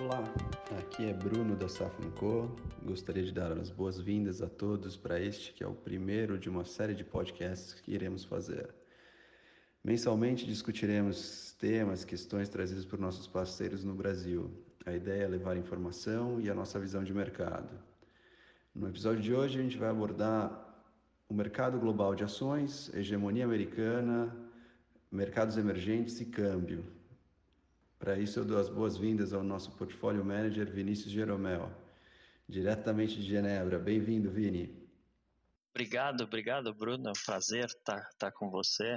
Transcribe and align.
Olá, 0.00 0.24
aqui 0.78 1.10
é 1.10 1.12
Bruno 1.12 1.54
da 1.54 1.68
Safnco. 1.68 2.56
Gostaria 2.82 3.22
de 3.22 3.32
dar 3.32 3.52
as 3.52 3.68
boas-vindas 3.68 4.40
a 4.40 4.48
todos 4.48 4.96
para 4.96 5.20
este 5.20 5.52
que 5.52 5.62
é 5.62 5.66
o 5.66 5.74
primeiro 5.74 6.38
de 6.38 6.48
uma 6.48 6.64
série 6.64 6.94
de 6.94 7.04
podcasts 7.04 7.74
que 7.74 7.92
iremos 7.92 8.24
fazer. 8.24 8.70
Mensalmente 9.84 10.46
discutiremos 10.46 11.54
temas, 11.58 12.02
questões 12.02 12.48
trazidas 12.48 12.86
por 12.86 12.98
nossos 12.98 13.26
parceiros 13.26 13.84
no 13.84 13.94
Brasil. 13.94 14.50
A 14.86 14.94
ideia 14.94 15.24
é 15.24 15.28
levar 15.28 15.58
informação 15.58 16.40
e 16.40 16.48
a 16.48 16.54
nossa 16.54 16.80
visão 16.80 17.04
de 17.04 17.12
mercado. 17.12 17.68
No 18.74 18.88
episódio 18.88 19.20
de 19.20 19.34
hoje 19.34 19.58
a 19.58 19.62
gente 19.62 19.76
vai 19.76 19.90
abordar 19.90 20.82
o 21.28 21.34
mercado 21.34 21.78
global 21.78 22.14
de 22.14 22.24
ações, 22.24 22.90
hegemonia 22.94 23.44
americana, 23.44 24.34
mercados 25.12 25.58
emergentes 25.58 26.18
e 26.22 26.24
câmbio. 26.24 26.99
Para 28.00 28.18
isso, 28.18 28.38
eu 28.38 28.46
dou 28.46 28.58
as 28.58 28.70
boas-vindas 28.70 29.34
ao 29.34 29.42
nosso 29.42 29.72
portfólio 29.72 30.24
manager 30.24 30.72
Vinícius 30.72 31.12
Jeromel, 31.12 31.70
diretamente 32.48 33.16
de 33.16 33.28
Genebra. 33.28 33.78
Bem-vindo, 33.78 34.30
Vini. 34.30 34.74
Obrigado, 35.68 36.24
obrigado, 36.24 36.72
Bruno. 36.72 37.08
É 37.08 37.10
um 37.10 37.24
prazer 37.26 37.66
estar, 37.66 38.08
estar 38.10 38.32
com 38.32 38.48
você. 38.50 38.96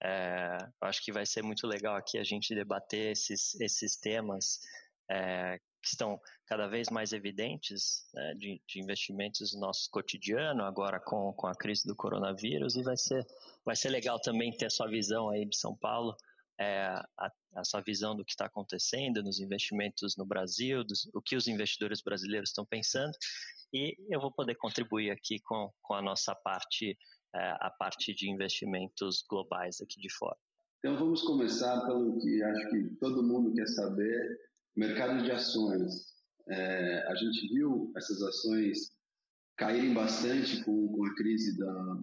É, 0.00 0.56
acho 0.82 1.04
que 1.04 1.10
vai 1.10 1.26
ser 1.26 1.42
muito 1.42 1.66
legal 1.66 1.96
aqui 1.96 2.16
a 2.16 2.22
gente 2.22 2.54
debater 2.54 3.10
esses, 3.10 3.60
esses 3.60 3.96
temas 3.96 4.60
é, 5.10 5.58
que 5.82 5.88
estão 5.88 6.20
cada 6.46 6.68
vez 6.68 6.90
mais 6.90 7.12
evidentes 7.12 8.08
né, 8.14 8.34
de, 8.34 8.62
de, 8.68 8.80
investimentos 8.80 9.52
no 9.52 9.62
nosso 9.62 9.90
cotidiano, 9.90 10.62
agora 10.62 11.00
com, 11.00 11.32
com 11.32 11.48
a 11.48 11.56
crise 11.56 11.88
do 11.88 11.96
coronavírus, 11.96 12.76
e 12.76 12.84
vai 12.84 12.96
ser, 12.96 13.26
vai 13.64 13.74
ser 13.74 13.88
legal 13.88 14.20
também 14.20 14.52
ter 14.52 14.70
sua 14.70 14.86
visão 14.86 15.28
aí 15.28 15.44
de 15.44 15.56
São 15.56 15.74
Paulo 15.74 16.16
é, 16.58 16.86
a, 17.18 17.32
a, 17.56 17.64
sua 17.64 17.80
visão 17.80 18.16
do 18.16 18.24
que 18.24 18.32
está 18.32 18.46
acontecendo 18.46 19.22
nos 19.22 19.38
investimentos 19.38 20.16
no 20.16 20.26
Brasil, 20.26 20.82
dos, 20.84 21.08
o 21.14 21.22
que 21.22 21.36
os 21.36 21.46
investidores 21.46 22.02
brasileiros 22.02 22.50
estão 22.50 22.66
pensando, 22.66 23.12
e 23.72 23.96
eu 24.10 24.20
vou 24.20 24.32
poder 24.32 24.56
contribuir 24.56 25.10
aqui 25.10 25.38
com, 25.40 25.70
com 25.82 25.94
a 25.94 26.02
nossa 26.02 26.34
parte, 26.34 26.98
é, 27.34 27.50
a 27.60 27.70
parte 27.78 28.14
de 28.14 28.30
investimentos 28.30 29.24
globais 29.28 29.80
aqui 29.80 30.00
de 30.00 30.12
fora. 30.12 30.36
Então 30.78 30.96
vamos 30.96 31.22
começar 31.22 31.84
pelo 31.86 32.18
que 32.20 32.42
acho 32.42 32.70
que 32.70 32.96
todo 33.00 33.22
mundo 33.22 33.52
quer 33.54 33.66
saber, 33.66 34.38
mercado 34.76 35.22
de 35.22 35.30
ações. 35.30 36.16
É, 36.48 37.06
a 37.08 37.14
gente 37.14 37.48
viu 37.48 37.92
essas 37.96 38.22
ações 38.22 38.96
caírem 39.56 39.92
bastante 39.92 40.64
com, 40.64 40.88
com 40.88 41.04
a 41.04 41.14
crise 41.16 41.58
da, 41.58 41.98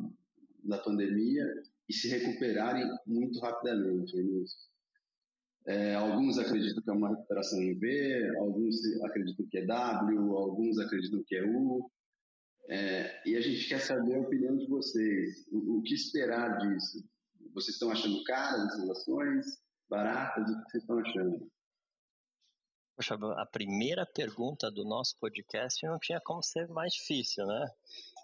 da 0.65 0.77
pandemia 0.79 1.45
e 1.87 1.93
se 1.93 2.07
recuperarem 2.07 2.85
muito 3.05 3.39
rapidamente, 3.39 4.15
É, 5.67 5.95
alguns 5.95 6.37
acreditam 6.37 6.83
que 6.83 6.89
é 6.91 6.93
uma 6.93 7.09
recuperação 7.09 7.59
em 7.59 7.77
V, 7.79 8.37
alguns 8.37 8.75
acreditam 9.03 9.47
que 9.49 9.57
é 9.57 9.65
W, 9.65 10.37
alguns 10.37 10.77
acreditam 10.77 11.23
que 11.25 11.35
é 11.35 11.43
U. 11.43 11.89
É, 12.69 13.29
e 13.29 13.35
a 13.35 13.41
gente 13.41 13.67
quer 13.67 13.79
saber 13.79 14.15
a 14.15 14.21
opinião 14.21 14.57
de 14.57 14.67
vocês. 14.67 15.47
O, 15.51 15.79
o 15.79 15.81
que 15.81 15.93
esperar 15.93 16.57
disso? 16.59 17.03
Vocês 17.53 17.75
estão 17.75 17.91
achando 17.91 18.23
caras 18.23 18.79
as 18.79 18.89
ações? 18.89 19.45
Baratas? 19.89 20.49
O 20.49 20.63
que 20.65 20.71
vocês 20.71 20.83
estão 20.83 20.99
achando? 20.99 21.51
Poxa, 22.95 23.15
a 23.15 23.45
primeira 23.45 24.05
pergunta 24.05 24.71
do 24.71 24.85
nosso 24.85 25.17
podcast 25.19 25.85
não 25.85 25.99
tinha 25.99 26.21
como 26.21 26.41
ser 26.41 26.67
mais 26.69 26.93
difícil, 26.93 27.45
né? 27.45 27.67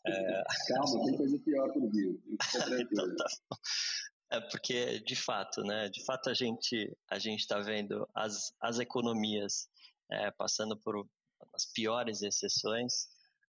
É... 0.06 0.44
Calma, 0.68 1.06
tem 1.06 1.18
coisa 1.18 1.40
pior 1.40 1.72
por 1.72 1.92
vir. 1.92 2.20
então, 2.82 3.16
tá 3.16 3.26
é 4.32 4.40
porque, 4.40 5.00
de 5.02 5.16
fato, 5.16 5.62
né? 5.62 5.90
De 5.90 6.04
fato, 6.06 6.30
a 6.30 6.34
gente 6.34 6.98
a 7.10 7.20
gente 7.20 7.42
está 7.42 7.60
vendo 7.60 8.08
as, 8.16 8.54
as 8.62 8.80
economias 8.80 9.68
é, 10.10 10.32
passando 10.32 10.78
por 10.78 11.06
as 11.54 11.66
piores 11.66 12.22
exceções 12.22 13.10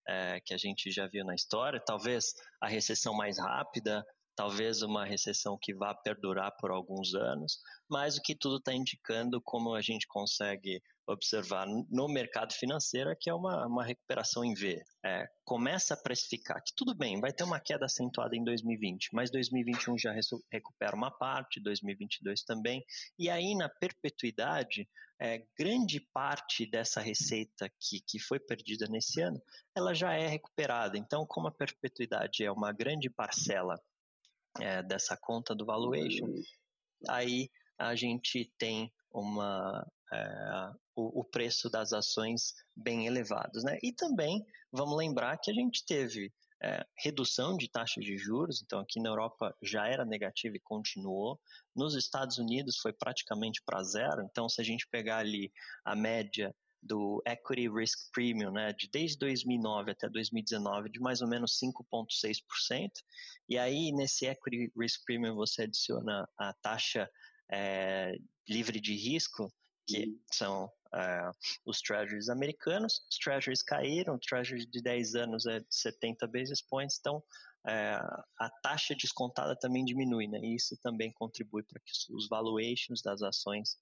é, 0.09 0.41
que 0.41 0.55
a 0.55 0.59
gente 0.59 0.91
já 0.91 1.06
viu 1.06 1.25
na 1.25 1.34
história. 1.34 1.78
Talvez 1.78 2.34
a 2.60 2.66
recessão 2.66 3.15
mais 3.15 3.39
rápida 3.39 4.05
talvez 4.41 4.81
uma 4.81 5.05
recessão 5.05 5.59
que 5.61 5.75
vá 5.75 5.95
perdurar 5.95 6.56
por 6.59 6.71
alguns 6.71 7.15
anos, 7.15 7.59
mas 7.91 8.17
o 8.17 8.23
que 8.23 8.34
tudo 8.34 8.56
está 8.56 8.73
indicando, 8.73 9.39
como 9.43 9.75
a 9.75 9.83
gente 9.83 10.06
consegue 10.09 10.81
observar 11.06 11.67
no 11.67 12.09
mercado 12.09 12.55
financeiro, 12.55 13.11
é 13.11 13.15
que 13.15 13.28
é 13.28 13.34
uma, 13.34 13.67
uma 13.67 13.84
recuperação 13.84 14.43
em 14.43 14.55
V. 14.55 14.83
É, 15.05 15.27
começa 15.45 15.93
a 15.93 15.97
precificar 15.99 16.56
que 16.65 16.73
tudo 16.75 16.95
bem, 16.95 17.21
vai 17.21 17.34
ter 17.34 17.45
uma 17.45 17.61
queda 17.61 17.84
acentuada 17.84 18.34
em 18.34 18.43
2020, 18.43 19.11
mas 19.12 19.31
2021 19.31 19.99
já 19.99 20.15
recupera 20.51 20.97
uma 20.97 21.11
parte, 21.11 21.61
2022 21.61 22.43
também, 22.43 22.83
e 23.19 23.28
aí 23.28 23.55
na 23.55 23.69
perpetuidade, 23.69 24.89
é, 25.21 25.45
grande 25.59 26.01
parte 26.15 26.65
dessa 26.65 27.03
receita 27.03 27.71
que, 27.78 28.01
que 28.01 28.19
foi 28.19 28.41
perdida 28.41 28.87
nesse 28.89 29.21
ano, 29.21 29.39
ela 29.77 29.93
já 29.93 30.15
é 30.15 30.27
recuperada. 30.27 30.97
Então, 30.97 31.27
como 31.27 31.49
a 31.49 31.53
perpetuidade 31.53 32.43
é 32.43 32.51
uma 32.51 32.72
grande 32.72 33.11
parcela 33.11 33.78
é, 34.59 34.83
dessa 34.83 35.16
conta 35.16 35.55
do 35.55 35.65
valuation, 35.65 36.27
aí 37.09 37.49
a 37.78 37.94
gente 37.94 38.53
tem 38.59 38.93
uma 39.12 39.87
é, 40.12 40.72
o, 40.94 41.21
o, 41.21 41.25
preço 41.25 41.71
das 41.71 41.93
ações 41.93 42.55
bem 42.75 43.06
elevados, 43.06 43.62
né? 43.62 43.78
E 43.83 43.93
também 43.93 44.44
vamos 44.72 44.97
lembrar 44.97 45.39
que 45.39 45.50
a 45.50 45.55
gente 45.55 45.84
teve 45.84 46.33
é, 46.62 46.84
redução 46.99 47.56
de 47.56 47.71
taxas 47.71 48.05
de 48.05 48.19
juros, 48.19 48.60
então 48.62 48.81
aqui 48.81 49.00
na 49.00 49.09
Europa 49.09 49.56
já 49.62 49.87
era 49.87 50.05
negativo 50.05 50.56
e 50.56 50.60
continuou. 50.60 51.41
Nos 51.75 51.94
Estados 51.94 52.39
Unidos 52.39 52.78
foi 52.78 52.93
praticamente 52.93 53.62
para 53.65 53.83
zero, 53.83 54.22
então 54.22 54.49
se 54.49 54.60
a 54.60 54.65
gente 54.65 54.87
pegar 54.91 55.19
ali 55.19 55.50
a 55.84 55.97
média 55.97 56.55
do 56.82 57.22
Equity 57.26 57.68
Risk 57.68 58.10
Premium, 58.12 58.50
né, 58.50 58.72
de 58.72 58.88
desde 58.88 59.18
2009 59.18 59.91
até 59.91 60.08
2019, 60.08 60.91
de 60.91 61.00
mais 61.00 61.20
ou 61.20 61.28
menos 61.28 61.58
5,6%. 61.58 62.91
E 63.48 63.58
aí, 63.58 63.92
nesse 63.92 64.26
Equity 64.26 64.72
Risk 64.76 65.04
Premium, 65.04 65.34
você 65.34 65.62
adiciona 65.62 66.28
a 66.38 66.52
taxa 66.54 67.10
é, 67.50 68.16
livre 68.48 68.80
de 68.80 68.94
risco, 68.94 69.52
que 69.86 70.06
uhum. 70.06 70.20
são 70.32 70.72
é, 70.94 71.30
os 71.64 71.80
treasuries 71.80 72.28
americanos. 72.28 73.04
Os 73.10 73.18
treasuries 73.18 73.62
caíram, 73.62 74.14
o 74.14 74.18
treasury 74.18 74.66
de 74.66 74.80
10 74.80 75.14
anos 75.16 75.47
é 75.47 75.60
de 75.60 75.66
70 75.70 76.26
basis 76.26 76.62
points, 76.62 76.97
então 76.98 77.22
é, 77.66 78.00
a 78.38 78.50
taxa 78.62 78.94
descontada 78.94 79.54
também 79.54 79.84
diminui, 79.84 80.26
né? 80.26 80.38
E 80.41 80.54
isso 80.54 80.76
também 80.82 81.12
contribui 81.12 81.62
para 81.62 81.80
que 81.80 81.92
os 82.12 82.28
valuations 82.28 83.02
das 83.02 83.22
ações 83.22 83.76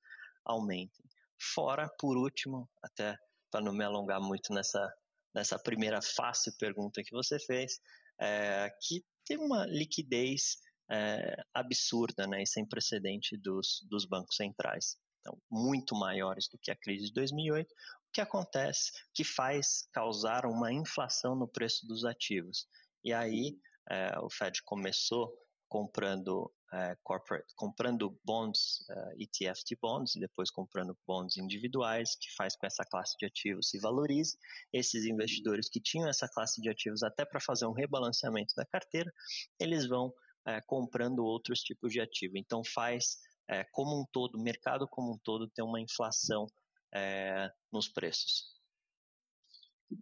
aumentem. 0.45 1.05
Fora, 1.41 1.89
por 1.99 2.17
último, 2.17 2.69
até 2.83 3.17
para 3.51 3.61
não 3.61 3.73
me 3.73 3.85
alongar 3.85 4.21
muito 4.21 4.53
nessa, 4.53 4.93
nessa 5.35 5.59
primeira 5.59 6.01
fácil 6.03 6.53
pergunta 6.59 7.03
que 7.03 7.13
você 7.13 7.39
fez, 7.39 7.81
é, 8.21 8.71
que 8.83 9.05
tem 9.25 9.39
uma 9.39 9.65
liquidez 9.67 10.59
é, 10.91 11.37
absurda 11.55 12.27
né, 12.27 12.43
e 12.43 12.47
sem 12.47 12.67
precedente 12.67 13.37
dos, 13.37 13.87
dos 13.89 14.05
bancos 14.05 14.37
centrais. 14.37 14.97
Então, 15.21 15.39
muito 15.51 15.95
maiores 15.95 16.49
do 16.49 16.59
que 16.59 16.71
a 16.71 16.77
crise 16.77 17.07
de 17.07 17.13
2008, 17.13 17.71
o 17.71 18.13
que 18.13 18.21
acontece 18.21 18.91
que 19.15 19.25
faz 19.25 19.87
causar 19.93 20.47
uma 20.47 20.73
inflação 20.73 21.35
no 21.35 21.47
preço 21.47 21.87
dos 21.87 22.05
ativos. 22.05 22.67
E 23.05 23.13
aí, 23.13 23.59
é, 23.91 24.19
o 24.21 24.31
Fed 24.31 24.63
começou 24.65 25.33
comprando 25.69 26.53
é, 26.73 26.97
corporate, 27.03 27.47
comprando 27.57 28.19
bonds, 28.25 28.85
uh, 28.91 28.93
é, 28.93 29.23
ETF 29.23 29.63
de 29.65 29.77
bonds 29.81 30.15
e 30.17 30.21
depois 30.21 30.51
comprando 30.51 30.97
bonds 31.07 31.37
individuais, 31.37 32.15
que 32.17 32.35
faz 32.37 32.55
com 32.55 32.61
que 32.61 32.67
essa 32.67 32.85
classe 32.85 33.17
de 33.19 33.27
ativos 33.27 33.71
se 33.71 33.79
valorize. 33.79 34.37
Esses 34.73 35.05
investidores 35.05 35.69
que 35.69 35.81
tinham 35.81 36.09
essa 36.09 36.29
classe 36.29 36.61
de 36.61 36.69
ativos 36.69 37.03
até 37.03 37.25
para 37.25 37.41
fazer 37.41 37.67
um 37.67 37.73
rebalanceamento 37.73 38.55
da 38.55 38.67
carteira, 38.67 39.13
eles 39.59 39.87
vão 39.87 40.13
é, 40.47 40.61
comprando 40.61 41.25
outros 41.25 41.61
tipos 41.61 41.93
de 41.93 42.01
ativo. 42.01 42.37
Então 42.37 42.63
faz 42.65 43.19
é, 43.49 43.65
como 43.73 44.01
um 44.01 44.05
todo, 44.13 44.37
o 44.37 44.43
mercado 44.43 44.87
como 44.89 45.15
um 45.15 45.19
todo 45.19 45.49
tem 45.49 45.65
uma 45.65 45.81
inflação 45.81 46.47
é, 46.95 47.51
nos 47.73 47.89
preços. 47.89 48.59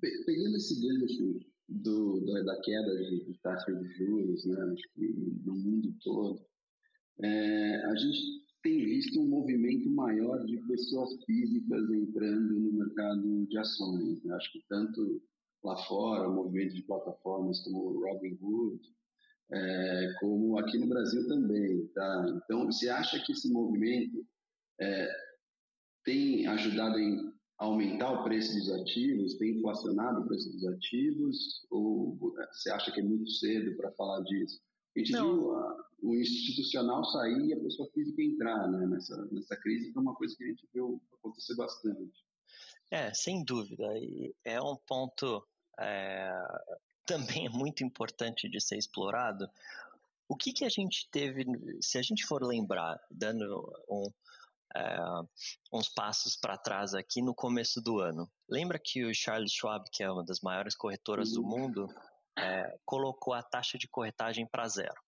Pegando 0.00 0.56
esse 0.56 0.80
gancho 0.80 1.40
do, 1.68 2.24
da, 2.24 2.42
da 2.42 2.60
queda 2.60 2.96
de, 2.96 3.24
de 3.24 3.38
taxa 3.42 3.72
de 3.72 3.88
juros, 3.94 4.44
né, 4.44 4.74
no 5.44 5.54
mundo 5.54 5.94
todo, 6.02 6.40
é, 7.22 7.84
a 7.86 7.94
gente 7.96 8.46
tem 8.62 8.84
visto 8.84 9.20
um 9.20 9.28
movimento 9.28 9.88
maior 9.90 10.44
de 10.44 10.58
pessoas 10.66 11.10
físicas 11.24 11.90
entrando 11.90 12.58
no 12.58 12.72
mercado 12.72 13.46
de 13.46 13.58
ações. 13.58 14.22
Né? 14.24 14.34
Acho 14.34 14.52
que 14.52 14.64
tanto 14.68 15.22
lá 15.62 15.76
fora, 15.84 16.28
o 16.28 16.34
movimento 16.34 16.74
de 16.74 16.82
plataformas 16.82 17.60
como 17.60 17.78
o 17.78 18.04
Robinhood, 18.04 18.80
é, 19.52 20.14
como 20.20 20.58
aqui 20.58 20.78
no 20.78 20.88
Brasil 20.88 21.26
também. 21.28 21.86
Tá? 21.94 22.40
Então, 22.44 22.66
você 22.66 22.88
acha 22.88 23.22
que 23.24 23.32
esse 23.32 23.50
movimento 23.52 24.26
é, 24.80 25.08
tem 26.04 26.46
ajudado 26.46 26.98
em 26.98 27.35
aumentar 27.58 28.12
o 28.12 28.24
preço 28.24 28.54
dos 28.54 28.70
ativos, 28.70 29.36
tem 29.36 29.56
inflacionado 29.58 30.20
o 30.20 30.26
preço 30.26 30.50
dos 30.52 30.66
ativos, 30.66 31.66
ou 31.70 32.16
você 32.16 32.70
acha 32.70 32.92
que 32.92 33.00
é 33.00 33.04
muito 33.04 33.30
cedo 33.30 33.76
para 33.76 33.92
falar 33.92 34.22
disso? 34.22 34.60
A 34.94 34.98
gente 34.98 35.12
Não. 35.12 35.34
viu 35.34 35.56
a, 35.56 35.86
o 36.02 36.14
institucional 36.14 37.04
sair 37.04 37.46
e 37.46 37.52
a 37.52 37.60
pessoa 37.60 37.88
física 37.92 38.22
entrar 38.22 38.68
né, 38.70 38.86
nessa, 38.86 39.16
nessa 39.32 39.56
crise, 39.56 39.92
que 39.92 39.98
é 39.98 40.00
uma 40.00 40.14
coisa 40.14 40.34
que 40.36 40.44
a 40.44 40.48
gente 40.48 40.68
viu 40.72 41.00
acontecer 41.14 41.54
bastante. 41.54 42.24
É, 42.90 43.12
sem 43.12 43.44
dúvida. 43.44 43.86
E 43.98 44.34
é 44.44 44.60
um 44.60 44.76
ponto 44.76 45.46
é, 45.78 46.30
também 47.04 47.46
é 47.46 47.50
muito 47.50 47.84
importante 47.84 48.48
de 48.48 48.60
ser 48.60 48.76
explorado. 48.76 49.48
O 50.28 50.36
que, 50.36 50.52
que 50.52 50.64
a 50.64 50.68
gente 50.68 51.08
teve, 51.10 51.44
se 51.80 51.98
a 51.98 52.02
gente 52.02 52.26
for 52.26 52.42
lembrar, 52.42 53.00
dando 53.10 53.72
um, 53.88 54.10
é, 54.76 54.98
uns 55.72 55.88
passos 55.88 56.36
para 56.36 56.58
trás 56.58 56.92
aqui 56.92 57.22
no 57.22 57.34
começo 57.34 57.80
do 57.80 57.98
ano. 57.98 58.30
Lembra 58.48 58.78
que 58.78 59.04
o 59.04 59.14
Charles 59.14 59.52
Schwab, 59.52 59.84
que 59.90 60.02
é 60.02 60.10
uma 60.10 60.24
das 60.24 60.40
maiores 60.40 60.76
corretoras 60.76 61.32
do 61.32 61.42
mundo, 61.42 61.88
é, 62.38 62.78
colocou 62.84 63.32
a 63.32 63.42
taxa 63.42 63.78
de 63.78 63.88
corretagem 63.88 64.46
para 64.46 64.68
zero, 64.68 65.00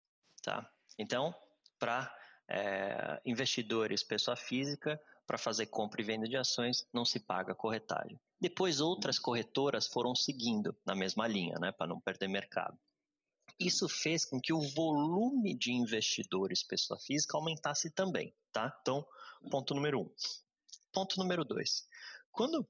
tá? 0.43 0.69
Então, 0.99 1.35
para 1.79 2.11
é, 2.49 3.21
investidores, 3.27 4.03
pessoa 4.03 4.37
física, 4.37 4.99
para 5.27 5.37
fazer 5.37 5.67
compra 5.67 6.01
e 6.01 6.05
venda 6.05 6.27
de 6.27 6.37
ações, 6.37 6.87
não 6.93 7.05
se 7.05 7.21
paga 7.21 7.55
corretagem. 7.55 8.19
Depois, 8.41 8.81
outras 8.81 9.19
corretoras 9.19 9.87
foram 9.87 10.15
seguindo 10.15 10.75
na 10.87 10.95
mesma 10.95 11.29
linha, 11.29 11.59
né, 11.59 11.71
para 11.71 11.87
não 11.87 12.01
perder 12.01 12.29
mercado. 12.29 12.79
Isso 13.61 13.89
fez 13.89 14.25
com 14.25 14.41
que 14.41 14.53
o 14.53 14.61
volume 14.61 15.55
de 15.55 15.73
investidores 15.73 16.63
pessoa 16.63 16.99
física 16.99 17.37
aumentasse 17.37 17.91
também, 17.91 18.33
tá? 18.53 18.75
Então, 18.81 19.05
ponto 19.51 19.75
número 19.75 20.01
um. 20.01 20.15
Ponto 20.93 21.19
número 21.19 21.45
dois. 21.45 21.87
Quando 22.31 22.69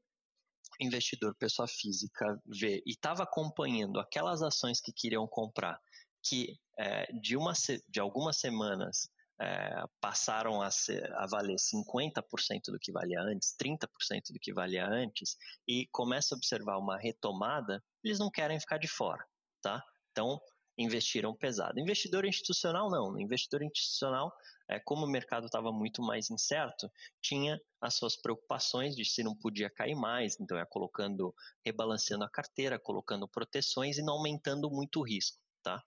investidor 0.80 1.34
pessoa 1.34 1.66
física 1.66 2.40
vê 2.46 2.82
e 2.86 2.90
estava 2.90 3.24
acompanhando 3.24 3.98
aquelas 3.98 4.42
ações 4.42 4.80
que 4.80 4.92
queriam 4.92 5.26
comprar, 5.26 5.80
que 6.22 6.58
é, 6.78 7.12
de, 7.12 7.36
uma, 7.36 7.52
de 7.88 8.00
algumas 8.00 8.38
semanas 8.38 9.08
é, 9.40 9.84
passaram 10.00 10.60
a, 10.60 10.70
ser, 10.70 11.12
a 11.14 11.26
valer 11.26 11.56
50% 11.56 12.22
do 12.68 12.78
que 12.78 12.92
valia 12.92 13.20
antes, 13.20 13.54
30% 13.60 14.32
do 14.32 14.38
que 14.40 14.52
valia 14.52 14.86
antes, 14.86 15.36
e 15.66 15.86
começa 15.92 16.34
a 16.34 16.36
observar 16.36 16.78
uma 16.78 16.98
retomada, 16.98 17.82
eles 18.02 18.18
não 18.18 18.30
querem 18.30 18.58
ficar 18.58 18.78
de 18.78 18.88
fora, 18.88 19.24
tá? 19.62 19.82
Então, 20.10 20.40
investiram 20.78 21.34
pesado. 21.34 21.80
Investidor 21.80 22.24
institucional, 22.24 22.88
não. 22.88 23.18
Investidor 23.20 23.62
institucional, 23.62 24.32
é, 24.70 24.78
como 24.78 25.04
o 25.04 25.10
mercado 25.10 25.46
estava 25.46 25.72
muito 25.72 26.00
mais 26.00 26.30
incerto, 26.30 26.90
tinha 27.20 27.60
as 27.80 27.94
suas 27.94 28.16
preocupações 28.16 28.94
de 28.94 29.04
se 29.04 29.22
não 29.22 29.34
podia 29.34 29.68
cair 29.68 29.96
mais, 29.96 30.38
então 30.40 30.56
ia 30.56 30.66
colocando, 30.66 31.34
rebalanceando 31.64 32.24
a 32.24 32.30
carteira, 32.30 32.78
colocando 32.78 33.28
proteções 33.28 33.98
e 33.98 34.02
não 34.02 34.14
aumentando 34.14 34.70
muito 34.70 35.00
o 35.00 35.04
risco. 35.04 35.38
Tá? 35.62 35.82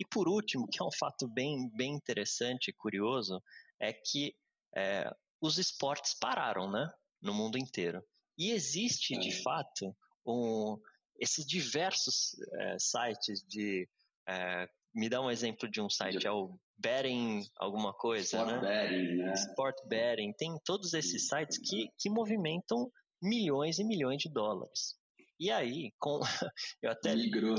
E 0.00 0.06
por 0.06 0.26
último, 0.26 0.66
que 0.66 0.82
é 0.82 0.84
um 0.84 0.92
fato 0.98 1.28
bem, 1.28 1.70
bem 1.76 1.92
interessante 1.92 2.68
e 2.68 2.72
curioso, 2.72 3.42
é 3.78 3.92
que 3.92 4.34
é, 4.74 5.08
os 5.40 5.58
esportes 5.58 6.14
pararam 6.14 6.70
né, 6.70 6.90
no 7.20 7.34
mundo 7.34 7.58
inteiro. 7.58 8.02
E 8.38 8.50
existe, 8.50 9.18
de 9.18 9.42
fato, 9.42 9.94
um, 10.26 10.80
esses 11.18 11.44
diversos 11.46 12.36
é, 12.54 12.76
sites 12.78 13.42
de. 13.46 13.88
É, 14.28 14.68
me 14.94 15.08
dá 15.08 15.20
um 15.20 15.30
exemplo 15.30 15.68
de 15.70 15.80
um 15.80 15.88
site, 15.88 16.26
é 16.26 16.30
o 16.30 16.58
Betting 16.78 17.40
alguma 17.58 17.92
coisa, 17.92 18.38
Sport 18.38 18.50
né? 18.50 18.60
Betting, 18.60 19.16
né? 19.16 19.34
Sport 19.34 19.76
Betting. 19.86 20.32
Tem 20.32 20.58
todos 20.64 20.94
esses 20.94 21.28
sites 21.28 21.58
que, 21.58 21.88
que 21.98 22.10
movimentam 22.10 22.90
milhões 23.22 23.78
e 23.78 23.84
milhões 23.84 24.20
de 24.20 24.28
dólares. 24.28 24.96
E 25.38 25.50
aí, 25.50 25.92
com 25.98 26.20
eu 26.82 26.90
até 26.90 27.14
Migrou 27.14 27.56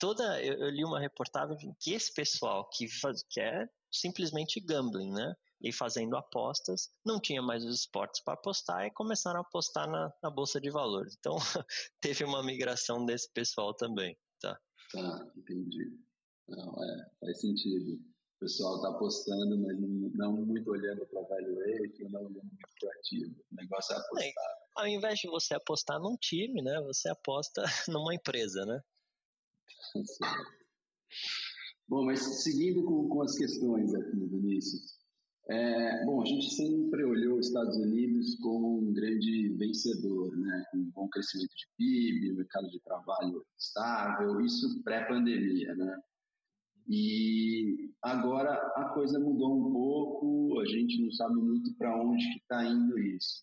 toda 0.00 0.42
eu, 0.42 0.54
eu, 0.54 0.70
li 0.70 0.84
uma 0.84 0.98
reportagem 0.98 1.76
que 1.78 1.92
esse 1.92 2.12
pessoal 2.12 2.68
que 2.70 2.88
faz, 2.88 3.22
que 3.28 3.40
é 3.40 3.68
simplesmente 3.92 4.58
gambling, 4.58 5.12
né? 5.12 5.34
E 5.62 5.70
fazendo 5.70 6.16
apostas, 6.16 6.88
não 7.04 7.20
tinha 7.20 7.42
mais 7.42 7.62
os 7.64 7.80
esportes 7.80 8.22
para 8.24 8.32
apostar 8.32 8.86
e 8.86 8.90
começaram 8.92 9.40
a 9.40 9.42
apostar 9.42 9.88
na, 9.88 10.10
na 10.22 10.30
bolsa 10.30 10.58
de 10.58 10.70
valores. 10.70 11.14
Então 11.18 11.36
teve 12.00 12.24
uma 12.24 12.42
migração 12.42 13.04
desse 13.04 13.30
pessoal 13.30 13.74
também, 13.74 14.16
tá? 14.92 15.32
Entendi. 15.36 15.98
Não, 16.48 16.74
é, 16.82 17.10
faz 17.20 17.40
sentido. 17.40 17.94
O 17.94 18.40
pessoal 18.40 18.76
está 18.76 18.88
apostando, 18.88 19.58
mas 19.58 19.78
não, 19.80 20.10
não 20.14 20.46
muito 20.46 20.70
olhando 20.70 21.06
para 21.06 21.22
valuation, 21.22 22.08
não 22.10 22.22
olhando 22.22 22.42
muito 22.42 22.74
para 22.80 22.90
ativo. 22.98 23.34
O 23.52 23.54
negócio 23.54 23.94
é 23.94 23.98
apostar. 23.98 24.24
É, 24.24 24.32
ao 24.76 24.86
invés 24.86 25.18
de 25.18 25.28
você 25.28 25.54
apostar 25.54 26.00
num 26.00 26.16
time, 26.16 26.62
né, 26.62 26.80
você 26.82 27.08
aposta 27.08 27.62
numa 27.88 28.14
empresa, 28.14 28.64
né? 28.64 28.80
Bom, 31.88 32.04
mas 32.04 32.42
seguindo 32.42 32.84
com, 32.84 33.08
com 33.08 33.22
as 33.22 33.36
questões 33.36 33.92
aqui, 33.94 34.16
Vinícius. 34.16 34.99
É, 35.50 36.04
bom, 36.04 36.22
a 36.22 36.26
gente 36.26 36.48
sempre 36.54 37.02
olhou 37.02 37.36
os 37.36 37.48
Estados 37.48 37.76
Unidos 37.76 38.36
como 38.36 38.78
um 38.78 38.92
grande 38.92 39.48
vencedor, 39.56 40.36
né? 40.36 40.64
com 40.70 40.78
um 40.78 40.90
bom 40.94 41.08
crescimento 41.08 41.50
de 41.56 41.66
PIB, 41.76 42.36
mercado 42.36 42.70
de 42.70 42.78
trabalho 42.78 43.44
estável, 43.58 44.40
isso 44.42 44.80
pré-pandemia. 44.84 45.74
Né? 45.74 45.98
E 46.88 47.90
agora 48.00 48.52
a 48.76 48.90
coisa 48.94 49.18
mudou 49.18 49.58
um 49.58 49.72
pouco, 49.72 50.60
a 50.60 50.66
gente 50.66 51.02
não 51.02 51.10
sabe 51.10 51.34
muito 51.34 51.74
para 51.76 52.00
onde 52.00 52.22
está 52.36 52.64
indo 52.64 52.96
isso. 52.96 53.42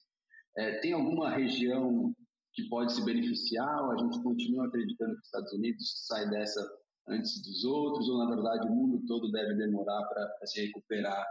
É, 0.56 0.80
tem 0.80 0.94
alguma 0.94 1.30
região 1.30 2.15
que 2.54 2.69
pode 2.69 2.94
se 2.94 3.04
beneficiar, 3.04 3.83
ou 3.83 3.92
a 3.92 3.98
gente 3.98 4.24
continua 4.24 4.68
acreditando 4.68 5.12
que 5.12 5.19
os 5.19 5.25
Estados 5.25 5.51
Unidos 5.51 6.06
sai 6.07 6.30
dessa 6.30 6.65
antes 7.09 7.42
dos 7.42 7.65
outros, 7.65 8.07
ou 8.07 8.18
na 8.19 8.33
verdade 8.33 8.65
o 8.65 8.71
mundo 8.71 9.06
todo 9.06 9.30
deve 9.30 9.56
demorar 9.56 10.01
para 10.07 10.48
se 10.48 10.65
recuperar 10.65 11.27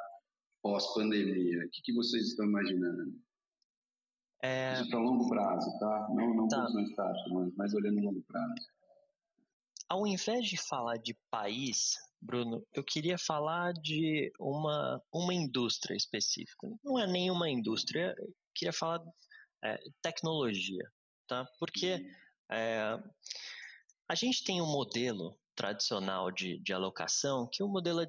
pós-pandemia? 0.63 1.65
O 1.65 1.71
que, 1.71 1.83
que, 1.83 1.93
vocês 1.93 2.29
estão 2.29 2.47
imaginando? 2.47 3.15
É... 4.43 4.75
Isso 4.75 4.91
para 4.91 4.99
longo 4.99 5.29
prazo, 5.29 5.79
tá? 5.79 6.09
Não, 6.11 6.35
não 6.35 6.49
tá. 6.49 6.61
condições 6.61 6.95
táticas, 6.95 7.33
mas, 7.33 7.55
mas 7.57 7.75
olhando 7.75 8.01
longo 8.01 8.23
prazo. 8.23 8.55
Ao 9.89 10.07
invés 10.07 10.47
de 10.47 10.57
falar 10.57 10.97
de 10.97 11.17
país, 11.31 11.95
Bruno, 12.21 12.67
eu 12.75 12.83
queria 12.83 13.17
falar 13.17 13.73
de 13.73 14.33
uma, 14.39 15.01
uma 15.13 15.33
indústria 15.33 15.95
específica. 15.95 16.69
Não 16.85 16.99
é 16.99 17.07
nenhuma 17.07 17.49
indústria, 17.49 18.15
eu 18.19 18.35
queria 18.55 18.73
falar 18.73 19.01
é, 19.65 19.79
tecnologia 20.03 20.85
tá? 21.27 21.47
Porque 21.59 22.07
é, 22.51 22.99
a 24.09 24.15
gente 24.15 24.45
tem 24.45 24.63
um 24.63 24.67
modelo 24.67 25.37
tradicional 25.55 26.31
de, 26.31 26.59
de 26.61 26.73
alocação, 26.73 27.49
que 27.51 27.63
o 27.63 27.69
modelo 27.69 28.03
é, 28.03 28.07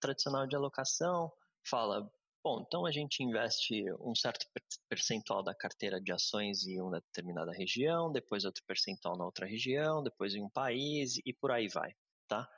tradicional 0.00 0.46
de 0.46 0.56
alocação 0.56 1.32
fala, 1.68 2.10
bom, 2.42 2.64
então 2.66 2.86
a 2.86 2.92
gente 2.92 3.22
investe 3.22 3.84
um 4.00 4.14
certo 4.14 4.46
percentual 4.88 5.42
da 5.42 5.54
carteira 5.54 6.00
de 6.00 6.12
ações 6.12 6.66
em 6.66 6.80
uma 6.80 7.00
determinada 7.00 7.52
região, 7.52 8.12
depois 8.12 8.44
outro 8.44 8.62
percentual 8.66 9.16
na 9.16 9.24
outra 9.24 9.46
região, 9.46 10.02
depois 10.02 10.34
em 10.34 10.42
um 10.42 10.50
país 10.50 11.18
e 11.24 11.32
por 11.32 11.50
aí 11.50 11.68
vai, 11.68 11.92
tá? 12.28 12.48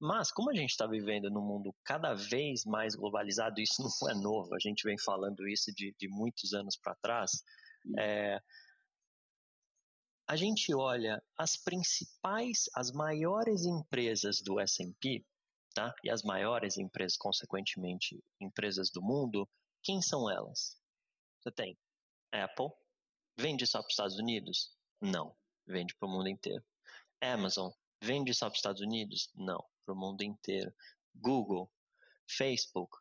Mas, 0.00 0.32
como 0.32 0.50
a 0.50 0.54
gente 0.54 0.70
está 0.70 0.86
vivendo 0.86 1.30
num 1.30 1.42
mundo 1.42 1.74
cada 1.84 2.14
vez 2.14 2.64
mais 2.64 2.94
globalizado, 2.94 3.60
isso 3.60 3.82
não 4.02 4.10
é 4.10 4.14
novo, 4.14 4.54
a 4.54 4.58
gente 4.58 4.82
vem 4.82 4.98
falando 4.98 5.46
isso 5.46 5.72
de, 5.74 5.94
de 5.98 6.08
muitos 6.08 6.54
anos 6.54 6.76
para 6.76 6.94
trás, 6.96 7.30
é, 7.98 8.40
a 10.26 10.36
gente 10.36 10.74
olha 10.74 11.22
as 11.36 11.56
principais, 11.56 12.70
as 12.74 12.92
maiores 12.92 13.64
empresas 13.66 14.40
do 14.40 14.58
S&P, 14.58 15.24
tá? 15.74 15.94
E 16.04 16.10
as 16.10 16.22
maiores 16.22 16.76
empresas, 16.76 17.16
consequentemente, 17.16 18.22
empresas 18.40 18.90
do 18.90 19.02
mundo, 19.02 19.48
quem 19.82 20.02
são 20.02 20.30
elas? 20.30 20.78
Você 21.40 21.50
tem 21.50 21.78
Apple, 22.32 22.70
vende 23.38 23.66
só 23.66 23.78
para 23.78 23.86
os 23.86 23.92
Estados 23.92 24.18
Unidos? 24.18 24.76
Não, 25.00 25.34
vende 25.66 25.94
para 25.94 26.08
o 26.08 26.10
mundo 26.10 26.28
inteiro. 26.28 26.64
Amazon, 27.20 27.70
vende 28.02 28.34
só 28.34 28.46
para 28.46 28.54
os 28.54 28.58
Estados 28.58 28.82
Unidos? 28.82 29.30
Não, 29.34 29.64
para 29.84 29.94
o 29.94 29.98
mundo 29.98 30.22
inteiro. 30.22 30.72
Google, 31.14 31.70
Facebook, 32.28 32.96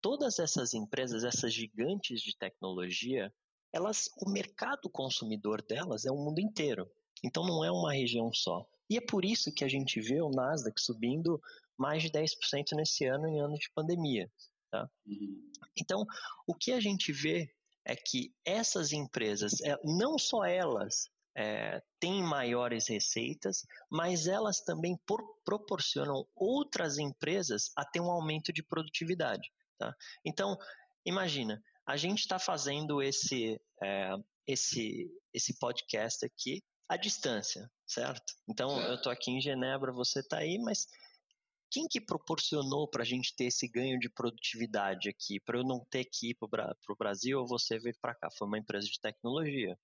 todas 0.00 0.38
essas 0.38 0.74
empresas, 0.74 1.24
essas 1.24 1.54
gigantes 1.54 2.20
de 2.20 2.36
tecnologia, 2.36 3.32
elas, 3.72 4.10
o 4.18 4.28
mercado 4.28 4.90
consumidor 4.90 5.62
delas 5.62 6.04
é 6.04 6.10
o 6.10 6.16
mundo 6.16 6.40
inteiro. 6.40 6.90
Então 7.24 7.46
não 7.46 7.64
é 7.64 7.70
uma 7.70 7.92
região 7.92 8.32
só. 8.32 8.66
E 8.90 8.98
é 8.98 9.00
por 9.00 9.24
isso 9.24 9.52
que 9.54 9.64
a 9.64 9.68
gente 9.68 10.00
vê 10.00 10.20
o 10.20 10.28
Nasdaq 10.28 10.78
subindo 10.80 11.40
mais 11.78 12.02
de 12.02 12.10
10% 12.10 12.74
nesse 12.74 13.04
ano, 13.06 13.28
em 13.28 13.40
ano 13.40 13.54
de 13.54 13.70
pandemia. 13.74 14.30
Tá? 14.70 14.88
Uhum. 15.06 15.50
Então, 15.76 16.04
o 16.46 16.54
que 16.54 16.72
a 16.72 16.80
gente 16.80 17.12
vê 17.12 17.52
é 17.84 17.96
que 17.96 18.32
essas 18.44 18.92
empresas, 18.92 19.60
é, 19.62 19.76
não 19.84 20.18
só 20.18 20.44
elas 20.44 21.10
é, 21.36 21.82
têm 21.98 22.22
maiores 22.22 22.88
receitas, 22.88 23.66
mas 23.90 24.26
elas 24.26 24.60
também 24.60 24.98
por, 25.06 25.22
proporcionam 25.44 26.26
outras 26.34 26.98
empresas 26.98 27.70
a 27.76 27.84
ter 27.84 28.00
um 28.00 28.10
aumento 28.10 28.52
de 28.52 28.62
produtividade. 28.62 29.50
Tá? 29.78 29.94
Então, 30.24 30.56
imagina, 31.04 31.62
a 31.86 31.96
gente 31.96 32.20
está 32.20 32.38
fazendo 32.38 33.02
esse, 33.02 33.60
é, 33.82 34.14
esse, 34.46 35.10
esse 35.32 35.58
podcast 35.58 36.24
aqui 36.24 36.62
à 36.88 36.96
distância, 36.96 37.70
certo? 37.86 38.34
Então, 38.48 38.78
eu 38.82 38.96
estou 38.96 39.10
aqui 39.10 39.30
em 39.30 39.40
Genebra, 39.40 39.92
você 39.92 40.20
está 40.20 40.38
aí, 40.38 40.58
mas 40.58 40.86
quem 41.72 41.88
que 41.88 42.00
proporcionou 42.00 42.86
para 42.86 43.02
a 43.02 43.06
gente 43.06 43.34
ter 43.34 43.46
esse 43.46 43.66
ganho 43.66 43.98
de 43.98 44.10
produtividade 44.10 45.08
aqui, 45.08 45.40
para 45.40 45.58
eu 45.58 45.64
não 45.64 45.82
ter 45.90 46.04
que 46.04 46.30
ir 46.30 46.34
para 46.34 46.46
o 46.90 46.96
Brasil 46.96 47.40
ou 47.40 47.48
você 47.48 47.78
vir 47.78 47.96
para 47.98 48.14
cá? 48.14 48.28
Foi 48.30 48.46
uma 48.46 48.58
empresa 48.58 48.86
de 48.86 49.00
tecnologia. 49.00 49.76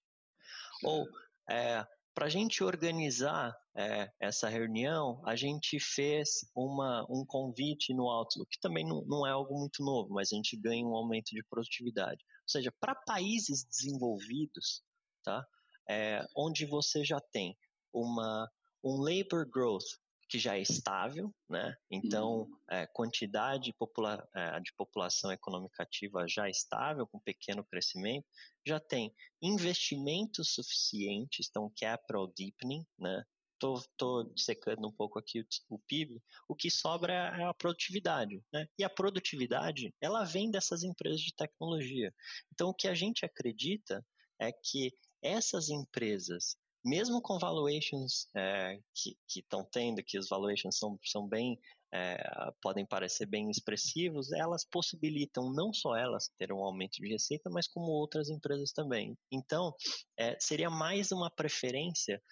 Ou 0.85 1.09
é, 1.49 1.83
para 2.15 2.27
a 2.27 2.29
gente 2.29 2.63
organizar 2.63 3.57
é, 3.75 4.13
essa 4.21 4.51
reunião, 4.51 5.23
a 5.25 5.35
gente 5.35 5.81
fez 5.81 6.45
uma, 6.55 7.07
um 7.09 7.25
convite 7.25 7.95
no 7.95 8.11
Outlook, 8.11 8.51
que 8.51 8.61
também 8.61 8.87
não, 8.87 9.03
não 9.07 9.27
é 9.27 9.31
algo 9.31 9.59
muito 9.59 9.83
novo, 9.83 10.13
mas 10.13 10.31
a 10.31 10.37
gente 10.37 10.59
ganha 10.59 10.87
um 10.87 10.95
aumento 10.95 11.31
de 11.31 11.43
produtividade. 11.45 12.23
Ou 12.43 12.49
seja, 12.49 12.71
para 12.79 12.95
países 12.95 13.65
desenvolvidos, 13.65 14.83
tá? 15.25 15.43
É, 15.89 16.23
onde 16.37 16.67
você 16.67 17.03
já 17.03 17.19
tem 17.19 17.57
uma, 17.95 18.47
um 18.85 19.01
labor 19.01 19.49
growth 19.49 19.87
que 20.29 20.39
já 20.39 20.57
é 20.57 20.61
estável, 20.61 21.35
né? 21.49 21.75
Então, 21.91 22.41
uhum. 22.41 22.59
é, 22.71 22.87
quantidade 22.87 23.73
popula 23.73 24.29
é, 24.35 24.61
de 24.61 24.73
população 24.75 25.33
econômica 25.33 25.83
ativa 25.83 26.29
já 26.29 26.49
estável, 26.49 27.07
com 27.07 27.19
pequeno 27.19 27.65
crescimento, 27.65 28.27
já 28.67 28.79
tem 28.79 29.13
investimentos 29.41 30.53
suficientes, 30.53 31.49
então 31.49 31.73
capital 31.79 32.27
deepening, 32.37 32.85
né? 32.99 33.25
Tô, 33.59 33.83
tô 33.97 34.33
secando 34.37 34.87
um 34.87 34.93
pouco 34.93 35.19
aqui 35.19 35.41
o, 35.41 35.47
o 35.71 35.79
PIB, 35.81 36.23
o 36.47 36.55
que 36.55 36.71
sobra 36.71 37.13
é 37.13 37.45
a 37.45 37.55
produtividade, 37.55 38.41
né? 38.53 38.69
E 38.79 38.85
a 38.85 38.91
produtividade, 38.91 39.93
ela 40.01 40.25
vem 40.25 40.51
dessas 40.51 40.85
empresas 40.85 41.21
de 41.21 41.35
tecnologia. 41.35 42.15
Então, 42.53 42.69
o 42.69 42.75
que 42.75 42.87
a 42.87 42.95
gente 42.95 43.25
acredita 43.25 44.05
é 44.39 44.53
que 44.53 44.93
essas 45.21 45.71
empresas 45.71 46.57
mesmo 46.85 47.21
com 47.21 47.39
valuations 47.39 48.29
é, 48.37 48.79
que 48.95 49.17
estão 49.41 49.65
tendo, 49.65 50.03
que 50.03 50.19
os 50.19 50.29
valuations 50.29 50.79
são, 50.79 50.99
são 51.05 51.29
bem, 51.29 51.59
é, 51.93 52.19
podem 52.63 52.87
parecer 52.87 53.27
bem 53.27 53.51
expressivos, 53.51 54.33
elas 54.33 54.65
possibilitam 54.65 55.53
não 55.53 55.73
só 55.73 55.97
elas 55.97 56.31
ter 56.39 56.53
um 56.53 56.63
aumento 56.63 57.01
de 57.01 57.09
receita, 57.09 57.51
mas 57.51 57.67
como 57.67 57.91
outras 57.91 58.29
empresas 58.29 58.73
também. 58.73 59.17
Então, 59.33 59.75
é, 60.19 60.37
seria 60.41 60.71
mais 60.71 61.11
uma 61.11 61.31
preferência 61.31 62.23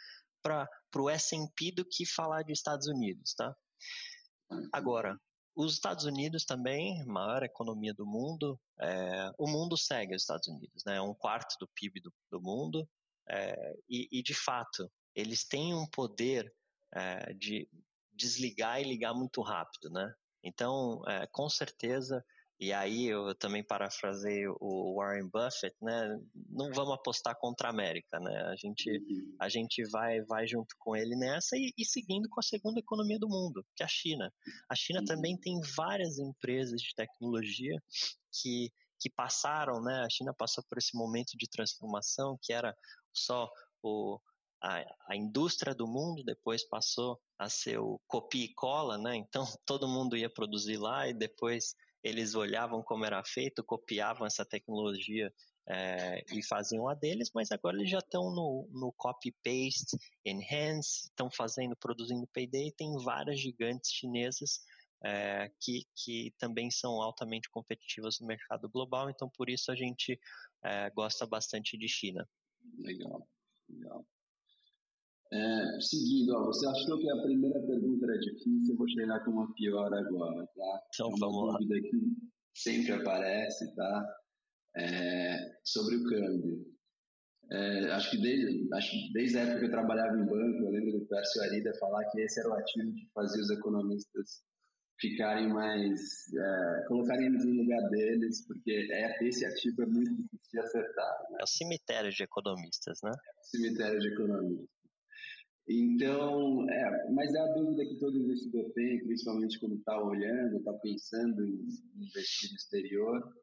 para 0.43 0.69
o 0.97 1.11
S&P 1.11 1.73
do 1.73 1.85
que 1.85 2.07
falar 2.07 2.43
de 2.43 2.53
Estados 2.53 2.87
Unidos, 2.87 3.35
tá? 3.35 3.55
Agora, 4.73 5.19
os 5.57 5.73
Estados 5.73 6.05
Unidos 6.05 6.45
também, 6.45 7.05
maior 7.07 7.43
economia 7.43 7.95
do 7.95 8.07
mundo, 8.07 8.61
é, 8.79 9.31
o 9.39 9.49
mundo 9.49 9.77
segue 9.77 10.15
os 10.15 10.23
Estados 10.23 10.47
Unidos, 10.47 10.85
né? 10.85 11.01
Um 11.01 11.15
quarto 11.15 11.57
do 11.59 11.67
PIB 11.75 12.01
do, 12.01 12.13
do 12.31 12.41
mundo, 12.41 12.87
é, 13.29 13.75
e, 13.89 14.09
e, 14.11 14.23
de 14.23 14.35
fato, 14.35 14.91
eles 15.15 15.45
têm 15.45 15.75
um 15.75 15.87
poder 15.87 16.53
é, 16.95 17.33
de 17.35 17.69
desligar 18.13 18.81
e 18.81 18.85
ligar 18.85 19.15
muito 19.15 19.43
rápido, 19.43 19.91
né? 19.91 20.13
Então, 20.43 21.03
é, 21.09 21.27
com 21.27 21.49
certeza, 21.49 22.25
e 22.59 22.73
aí 22.73 23.07
eu 23.07 23.35
também 23.35 23.63
parafrasei 23.63 24.47
o 24.61 24.95
Warren 24.95 25.29
Buffett, 25.29 25.77
né? 25.83 26.19
Não 26.49 26.73
vamos 26.73 26.95
apostar 26.95 27.37
contra 27.39 27.69
a 27.69 27.71
América, 27.71 28.19
né? 28.19 28.35
A 28.47 28.57
gente, 28.57 28.91
uhum. 28.91 29.37
a 29.39 29.49
gente 29.49 29.83
vai, 29.91 30.23
vai 30.23 30.47
junto 30.47 30.75
com 30.79 30.97
ele 30.97 31.15
nessa 31.17 31.57
e, 31.57 31.73
e, 31.77 31.85
seguindo 31.85 32.29
com 32.31 32.41
a 32.41 32.43
segunda 32.43 32.81
economia 32.81 33.19
do 33.19 33.29
mundo, 33.29 33.63
que 33.77 33.83
é 33.83 33.87
a 33.87 33.89
China. 33.89 34.33
A 34.71 34.75
China 34.75 35.01
uhum. 35.01 35.05
também 35.05 35.37
tem 35.39 35.61
várias 35.77 36.19
empresas 36.19 36.81
de 36.81 36.95
tecnologia 36.95 37.79
que 38.41 38.71
que 38.99 39.11
passaram, 39.11 39.81
né? 39.83 40.05
A 40.05 40.11
China 40.11 40.35
passou 40.35 40.65
por 40.69 40.79
esse 40.79 40.97
momento 40.97 41.37
de 41.37 41.49
transformação 41.49 42.39
que 42.43 42.53
era 42.53 42.77
só 43.13 43.51
o, 43.83 44.21
a, 44.63 44.85
a, 45.09 45.17
indústria 45.17 45.75
do 45.75 45.87
mundo, 45.87 46.25
depois 46.25 46.65
passou 46.69 47.21
a 47.39 47.49
ser 47.49 47.79
o 47.79 48.01
copia 48.07 48.45
e 48.45 48.55
cola, 48.55 48.99
né? 48.99 49.17
Então 49.17 49.45
todo 49.67 49.89
mundo 49.89 50.17
ia 50.17 50.31
produzir 50.31 50.77
lá 50.77 51.09
e 51.09 51.15
depois 51.15 51.75
eles 52.03 52.35
olhavam 52.35 52.83
como 52.83 53.05
era 53.05 53.23
feito, 53.25 53.65
copiavam 53.65 54.27
essa 54.27 54.45
tecnologia 54.45 55.33
é, 55.69 56.25
e 56.33 56.43
faziam 56.43 56.89
a 56.89 56.95
deles, 56.95 57.31
mas 57.35 57.51
agora 57.51 57.77
eles 57.77 57.91
já 57.91 57.99
estão 57.99 58.31
no, 58.31 58.69
no 58.71 58.93
copy-paste, 58.93 59.97
enhance, 60.25 61.09
estão 61.09 61.29
fazendo, 61.31 61.75
produzindo 61.77 62.29
Payday, 62.29 62.73
tem 62.73 62.97
várias 63.03 63.41
gigantes 63.41 63.91
chinesas 63.91 64.61
é, 65.05 65.51
que, 65.61 65.85
que 65.95 66.33
também 66.39 66.71
são 66.71 67.01
altamente 67.03 67.51
competitivas 67.51 68.19
no 68.21 68.27
mercado 68.27 68.69
global, 68.69 69.11
então 69.11 69.31
por 69.37 69.49
isso 69.49 69.71
a 69.71 69.75
gente 69.75 70.19
é, 70.65 70.91
gosta 70.91 71.27
bastante 71.27 71.77
de 71.77 71.89
China. 71.89 72.29
Legal, 72.79 73.29
legal. 73.69 74.07
É, 75.33 75.81
seguindo, 75.81 76.37
ó, 76.37 76.45
você 76.45 76.67
achou 76.69 76.99
que 76.99 77.11
a 77.11 77.23
primeira 77.23 77.61
pergunta 77.67 78.07
era 78.07 78.19
difícil, 78.19 78.75
eu 78.75 78.77
vou 78.77 78.89
chegar 78.89 79.25
com 79.25 79.33
uma 79.33 79.53
pior 79.55 79.93
agora, 79.93 80.47
tá? 80.47 80.83
Então 80.95 81.09
uma 81.09 81.19
vamos 81.19 81.53
lá. 81.53 81.59
dúvida 81.59 81.81
que 81.89 82.17
sempre 82.55 82.93
aparece, 82.93 83.75
tá? 83.75 84.17
É, 84.77 85.59
sobre 85.65 85.97
o 85.97 86.05
câmbio. 86.05 86.77
É, 87.51 87.91
acho 87.93 88.11
que 88.11 88.19
desde, 88.19 88.69
acho, 88.75 89.13
desde 89.13 89.39
a 89.39 89.43
época 89.43 89.59
que 89.61 89.65
eu 89.67 89.71
trabalhava 89.71 90.17
em 90.17 90.27
banco, 90.27 90.65
eu 90.65 90.71
lembro 90.71 90.99
do 90.99 91.07
Pércio 91.07 91.43
Arida 91.43 91.73
falar 91.79 92.05
que 92.11 92.21
esse 92.21 92.41
era 92.41 92.49
o 92.49 92.55
ativo 92.55 92.93
que 92.93 93.09
fazia 93.15 93.43
os 93.43 93.51
economistas 93.51 94.43
ficarem 94.99 95.49
mais, 95.49 96.33
é, 96.35 96.85
colocarem 96.89 97.27
eles 97.27 97.45
no 97.45 97.63
lugar 97.63 97.89
deles, 97.91 98.47
porque 98.47 98.89
é, 98.91 99.25
esse 99.25 99.45
ativo 99.45 99.83
é 99.83 99.87
muito 99.87 100.15
difícil 100.15 100.51
de 100.53 100.59
acertar. 100.59 101.23
Né? 101.31 101.39
É 101.41 101.45
o 101.45 101.47
cemitério 101.47 102.11
de 102.11 102.23
economistas, 102.23 102.99
né? 103.03 103.11
É 103.11 103.43
cemitério 103.43 104.01
de 104.01 104.09
economistas. 104.09 104.77
Então, 105.69 106.71
é, 106.71 107.11
mas 107.13 107.35
é 107.35 107.41
a 107.41 107.53
dúvida 107.55 107.85
que 107.85 107.99
todo 107.99 108.19
investidor 108.19 108.71
tem, 108.73 109.05
principalmente 109.05 109.59
quando 109.59 109.75
está 109.75 110.01
olhando, 110.01 110.59
está 110.59 110.73
pensando 110.75 111.45
em 111.45 111.67
investir 111.97 112.51
no 112.51 112.57
exterior. 112.57 113.35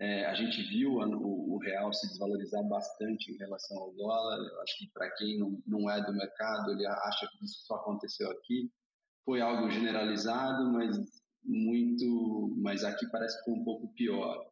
É, 0.00 0.24
a 0.26 0.34
gente 0.34 0.62
viu 0.70 0.92
o, 0.92 1.54
o, 1.54 1.58
real 1.58 1.92
se 1.92 2.08
desvalorizar 2.08 2.66
bastante 2.68 3.32
em 3.32 3.36
relação 3.36 3.76
ao 3.76 3.92
dólar. 3.92 4.38
Eu 4.38 4.62
acho 4.62 4.78
que 4.78 4.90
para 4.92 5.10
quem 5.16 5.38
não, 5.38 5.60
não 5.66 5.90
é 5.90 6.00
do 6.06 6.14
mercado, 6.14 6.70
ele 6.70 6.86
acha 6.86 7.28
que 7.32 7.44
isso 7.44 7.66
só 7.66 7.74
aconteceu 7.74 8.30
aqui 8.30 8.70
foi 9.28 9.42
algo 9.42 9.70
generalizado, 9.70 10.72
mas 10.72 10.96
muito, 11.44 12.56
mas 12.56 12.82
aqui 12.82 13.06
parece 13.10 13.36
que 13.38 13.44
foi 13.44 13.60
um 13.60 13.62
pouco 13.62 13.92
pior. 13.92 14.50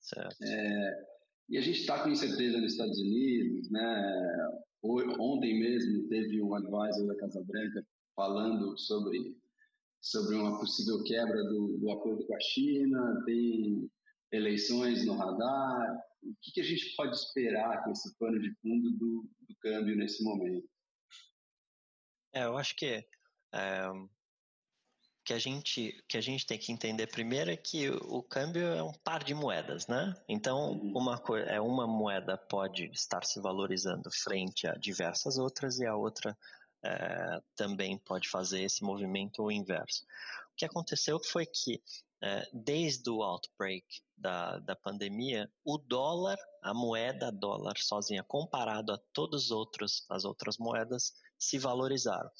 Certo. 0.00 0.42
É, 0.42 1.06
e 1.48 1.56
a 1.56 1.60
gente 1.60 1.78
está 1.78 2.02
com 2.02 2.10
incerteza 2.10 2.58
nos 2.58 2.72
Estados 2.72 2.98
Unidos, 2.98 3.70
né? 3.70 4.48
Ontem 4.82 5.56
mesmo 5.56 6.08
teve 6.08 6.42
um 6.42 6.52
advisor 6.52 7.06
da 7.06 7.16
Casa 7.16 7.44
Branca 7.46 7.86
falando 8.16 8.76
sobre 8.76 9.36
sobre 10.00 10.34
uma 10.34 10.58
possível 10.58 11.00
quebra 11.04 11.40
do, 11.44 11.78
do 11.78 11.92
acordo 11.92 12.26
com 12.26 12.34
a 12.34 12.40
China, 12.40 13.22
tem 13.24 13.88
eleições 14.32 15.06
no 15.06 15.14
radar. 15.14 15.96
O 16.24 16.34
que, 16.42 16.50
que, 16.54 16.60
a 16.60 16.64
gente 16.64 16.92
pode 16.96 17.14
esperar 17.14 17.84
com 17.84 17.92
esse 17.92 18.18
pano 18.18 18.40
de 18.40 18.52
fundo 18.56 18.90
do, 18.98 19.30
do 19.48 19.54
câmbio 19.60 19.94
nesse 19.94 20.24
momento? 20.24 20.68
É, 22.34 22.46
eu 22.46 22.58
acho 22.58 22.74
que 22.74 23.06
é, 23.52 23.90
que 25.24 25.32
a 25.32 25.38
gente 25.38 26.02
que 26.08 26.16
a 26.16 26.20
gente 26.20 26.46
tem 26.46 26.58
que 26.58 26.72
entender 26.72 27.06
primeiro 27.06 27.50
é 27.50 27.56
que 27.56 27.88
o 27.88 28.22
câmbio 28.22 28.66
é 28.66 28.82
um 28.82 28.92
par 28.92 29.22
de 29.22 29.34
moedas, 29.34 29.86
né? 29.86 30.14
Então 30.28 30.72
uhum. 30.72 30.92
uma 30.96 31.22
é 31.46 31.60
uma 31.60 31.86
moeda 31.86 32.36
pode 32.36 32.86
estar 32.86 33.24
se 33.24 33.40
valorizando 33.40 34.10
frente 34.10 34.66
a 34.66 34.72
diversas 34.74 35.38
outras 35.38 35.78
e 35.78 35.86
a 35.86 35.94
outra 35.94 36.36
é, 36.84 37.40
também 37.54 37.96
pode 37.98 38.28
fazer 38.28 38.62
esse 38.62 38.82
movimento 38.82 39.50
inverso. 39.50 40.04
O 40.52 40.56
que 40.56 40.64
aconteceu 40.64 41.20
foi 41.22 41.46
que 41.46 41.80
é, 42.22 42.48
desde 42.52 43.08
o 43.10 43.22
outbreak 43.22 43.84
da, 44.16 44.58
da 44.60 44.76
pandemia, 44.76 45.50
o 45.64 45.76
dólar, 45.76 46.38
a 46.62 46.72
moeda 46.72 47.32
dólar 47.32 47.76
sozinha, 47.78 48.22
comparado 48.22 48.92
a 48.92 48.98
todas 49.12 49.44
as 49.44 49.50
outras, 49.50 50.04
as 50.08 50.24
outras 50.24 50.56
moedas, 50.58 51.12
se 51.42 51.58
valorizaram. 51.58 52.30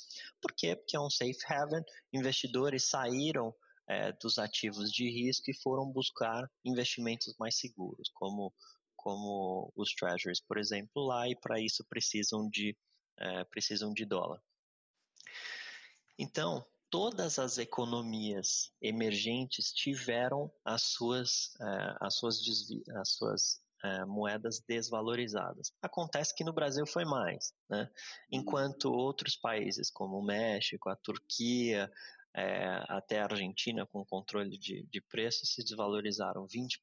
Por 0.40 0.52
quê? 0.56 0.76
Porque 0.76 0.96
é 0.96 1.00
um 1.00 1.10
safe 1.10 1.38
haven, 1.48 1.82
investidores 2.12 2.88
saíram 2.88 3.54
é, 3.88 4.12
dos 4.12 4.38
ativos 4.38 4.90
de 4.90 5.10
risco 5.10 5.50
e 5.50 5.60
foram 5.62 5.90
buscar 5.90 6.48
investimentos 6.64 7.34
mais 7.38 7.58
seguros, 7.58 8.10
como, 8.14 8.52
como 8.96 9.72
os 9.76 9.94
treasuries, 9.94 10.40
por 10.40 10.58
exemplo, 10.58 11.04
lá, 11.04 11.28
e 11.28 11.36
para 11.36 11.60
isso 11.60 11.84
precisam 11.88 12.48
de, 12.48 12.76
é, 13.18 13.44
precisam 13.44 13.92
de 13.92 14.04
dólar. 14.04 14.40
Então, 16.18 16.64
todas 16.92 17.38
as 17.38 17.58
economias 17.58 18.70
emergentes 18.80 19.72
tiveram 19.72 20.52
as 20.62 20.82
suas, 20.82 21.54
uh, 21.58 21.96
as 22.00 22.16
suas, 22.16 22.38
as 22.96 23.08
suas 23.14 23.62
uh, 23.84 24.06
moedas 24.06 24.60
desvalorizadas. 24.66 25.72
Acontece 25.82 26.34
que 26.34 26.44
no 26.44 26.52
Brasil 26.52 26.86
foi 26.86 27.04
mais, 27.04 27.52
né? 27.68 27.90
enquanto 28.30 28.92
outros 28.92 29.36
países 29.36 29.90
como 29.90 30.18
o 30.18 30.24
México, 30.24 30.88
a 30.88 30.96
Turquia, 30.96 31.90
é, 32.34 32.82
até 32.88 33.20
a 33.20 33.24
Argentina 33.24 33.86
com 33.86 34.04
controle 34.04 34.56
de, 34.56 34.84
de 34.84 35.00
preços 35.00 35.52
se 35.52 35.62
desvalorizaram 35.62 36.46
20%, 36.46 36.78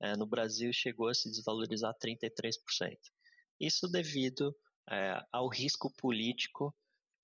é, 0.00 0.16
no 0.16 0.26
Brasil 0.26 0.72
chegou 0.72 1.08
a 1.08 1.14
se 1.14 1.30
desvalorizar 1.30 1.94
33%. 1.94 2.98
Isso 3.58 3.88
devido 3.88 4.54
é, 4.90 5.18
ao 5.32 5.48
risco 5.48 5.90
político 5.96 6.74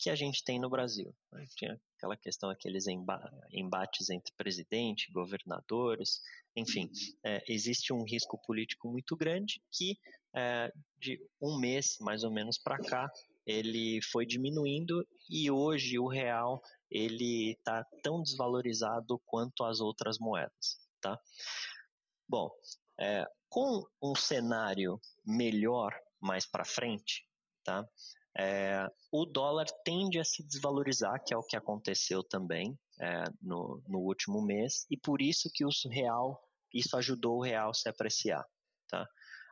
que 0.02 0.10
a 0.10 0.16
gente 0.16 0.42
tem 0.42 0.58
no 0.58 0.68
Brasil. 0.68 1.14
Né? 1.30 1.44
Tinha 1.56 1.80
aquela 1.96 2.16
questão, 2.16 2.50
aqueles 2.50 2.86
embates 2.88 4.10
entre 4.10 4.34
presidente, 4.36 5.12
governadores, 5.12 6.20
enfim, 6.56 6.90
é, 7.24 7.40
existe 7.48 7.92
um 7.92 8.02
risco 8.02 8.36
político 8.44 8.90
muito 8.90 9.16
grande 9.16 9.62
que 9.70 9.96
é, 10.34 10.72
de 10.98 11.20
um 11.40 11.56
mês 11.56 11.98
mais 12.00 12.24
ou 12.24 12.32
menos 12.32 12.58
para 12.58 12.78
cá 12.78 13.08
ele 13.46 14.00
foi 14.10 14.26
diminuindo 14.26 15.06
e 15.30 15.48
hoje 15.52 16.00
o 16.00 16.08
real 16.08 16.60
ele 16.90 17.52
está 17.52 17.84
tão 18.02 18.22
desvalorizado 18.22 19.20
quanto 19.24 19.62
as 19.64 19.80
outras 19.80 20.18
moedas, 20.18 20.80
tá? 21.00 21.16
Bom, 22.28 22.50
é, 22.98 23.24
com 23.48 23.84
um 24.02 24.16
cenário 24.16 25.00
melhor 25.24 25.92
mais 26.20 26.44
para 26.44 26.64
frente, 26.64 27.24
tá? 27.64 27.86
É, 28.38 28.86
o 29.10 29.26
dólar 29.26 29.66
tende 29.84 30.18
a 30.18 30.24
se 30.24 30.42
desvalorizar, 30.42 31.22
que 31.24 31.34
é 31.34 31.36
o 31.36 31.42
que 31.42 31.56
aconteceu 31.56 32.22
também 32.22 32.78
é, 33.00 33.24
no, 33.40 33.82
no 33.86 33.98
último 33.98 34.40
mês, 34.40 34.86
e 34.90 34.96
por 34.96 35.20
isso 35.20 35.50
que 35.52 35.64
o 35.64 35.70
real, 35.90 36.42
isso 36.72 36.96
ajudou 36.96 37.38
o 37.38 37.42
real 37.42 37.70
a 37.70 37.74
se 37.74 37.88
apreciar, 37.88 38.44
tá? 38.88 39.06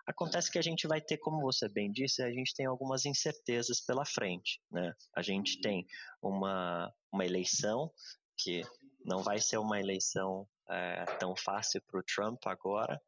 Acontece 0.07 0.51
que 0.51 0.59
a 0.59 0.63
gente 0.63 0.89
vai 0.89 1.01
ter, 1.01 1.19
como 1.19 1.41
você 1.41 1.69
bem 1.69 1.93
disse, 1.93 2.23
a 2.23 2.33
gente 2.33 2.55
tem 2.55 2.67
algumas 2.67 3.05
incertezas 3.05 3.81
pela 3.81 4.05
frente, 4.05 4.61
né? 4.71 4.93
A 5.15 5.23
gente 5.23 5.61
tem 5.61 5.87
uma, 6.23 6.93
uma 7.13 7.25
eleição 7.25 7.93
que 8.37 8.63
não 9.05 9.23
vai 9.23 9.39
ser 9.39 9.59
uma 9.59 9.79
eleição 9.79 10.49
é, 10.69 11.05
tão 11.19 11.37
fácil 11.37 11.81
para 11.87 12.01
o 12.01 12.03
Trump 12.03 12.45
agora. 12.47 13.01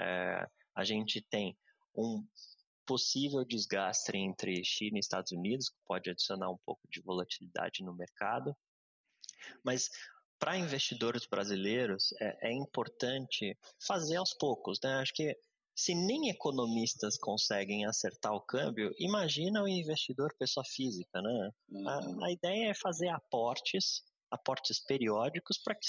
É, 0.00 0.48
a 0.74 0.84
gente 0.84 1.20
tem 1.20 1.56
um 1.94 2.24
possível 2.88 3.44
desgaste 3.44 4.16
entre 4.16 4.64
China 4.64 4.96
e 4.96 5.00
Estados 5.00 5.30
Unidos, 5.30 5.68
que 5.68 5.76
pode 5.86 6.08
adicionar 6.08 6.50
um 6.50 6.56
pouco 6.64 6.80
de 6.90 7.02
volatilidade 7.02 7.84
no 7.84 7.94
mercado. 7.94 8.56
Mas 9.62 9.90
para 10.38 10.56
investidores 10.56 11.26
brasileiros 11.26 12.14
é, 12.18 12.48
é, 12.48 12.52
importante 12.52 13.56
fazer 13.86 14.16
aos 14.16 14.32
poucos, 14.32 14.78
né? 14.82 14.94
Acho 14.94 15.12
que 15.12 15.36
se 15.76 15.94
nem 15.94 16.30
economistas 16.30 17.18
conseguem 17.18 17.84
acertar 17.84 18.32
o 18.32 18.40
câmbio, 18.40 18.92
imagina 18.98 19.62
o 19.62 19.68
investidor 19.68 20.34
pessoa 20.38 20.64
física, 20.64 21.20
né? 21.20 21.50
Uhum. 21.68 21.88
A, 21.88 22.26
a, 22.26 22.32
ideia 22.32 22.70
é 22.70 22.74
fazer 22.74 23.08
aportes, 23.08 24.02
aportes 24.30 24.80
periódicos, 24.84 25.58
para 25.58 25.74
que 25.74 25.86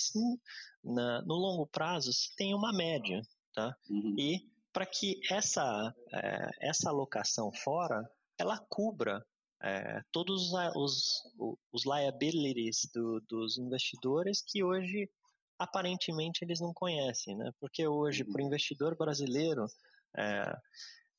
na, 0.84 1.22
no 1.22 1.36
longo 1.36 1.66
prazo 1.66 2.12
se 2.12 2.36
tenha 2.36 2.56
uma 2.56 2.74
média, 2.74 3.22
tá? 3.54 3.74
Uhum. 3.90 4.16
E 4.18 4.59
para 4.80 4.86
que 4.86 5.20
essa, 5.30 5.94
é, 6.14 6.70
essa 6.70 6.90
alocação 6.90 7.52
fora 7.52 8.10
ela 8.40 8.58
cubra 8.70 9.22
é, 9.62 10.02
todos 10.10 10.54
os, 10.74 11.22
os 11.74 11.86
liabilities 11.86 12.90
do, 12.94 13.20
dos 13.28 13.58
investidores 13.58 14.42
que 14.42 14.64
hoje 14.64 15.10
aparentemente 15.60 16.46
eles 16.46 16.62
não 16.62 16.72
conhecem, 16.74 17.36
né? 17.36 17.52
Porque 17.60 17.86
hoje, 17.86 18.24
para 18.24 18.40
o 18.40 18.42
uhum. 18.42 18.48
investidor 18.48 18.96
brasileiro, 18.96 19.66
é, 20.18 20.56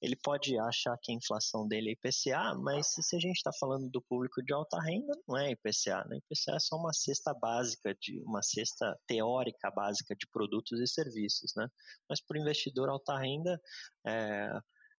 ele 0.01 0.17
pode 0.17 0.59
achar 0.59 0.97
que 1.03 1.13
a 1.13 1.15
inflação 1.15 1.69
dele 1.69 1.91
é 1.91 1.93
IPCA, 1.93 2.55
mas 2.55 2.89
se 2.89 3.17
a 3.17 3.19
gente 3.19 3.37
está 3.37 3.53
falando 3.53 3.89
do 3.91 4.01
público 4.01 4.43
de 4.43 4.53
alta 4.53 4.81
renda, 4.81 5.13
não 5.29 5.37
é 5.37 5.51
IPCA, 5.51 6.05
né? 6.09 6.19
IPCA 6.19 6.57
é 6.57 6.59
só 6.59 6.77
uma 6.77 6.93
cesta 6.93 7.35
básica, 7.35 7.95
de 8.01 8.23
uma 8.23 8.43
cesta 8.43 8.99
teórica 9.07 9.71
básica 9.71 10.17
de 10.17 10.27
produtos 10.27 10.81
e 10.81 10.87
serviços, 10.87 11.53
né? 11.55 11.69
Mas 12.09 12.21
para 12.21 12.39
o 12.39 12.41
investidor 12.41 12.89
alta 12.89 13.19
renda, 13.19 13.61
é, 14.07 14.51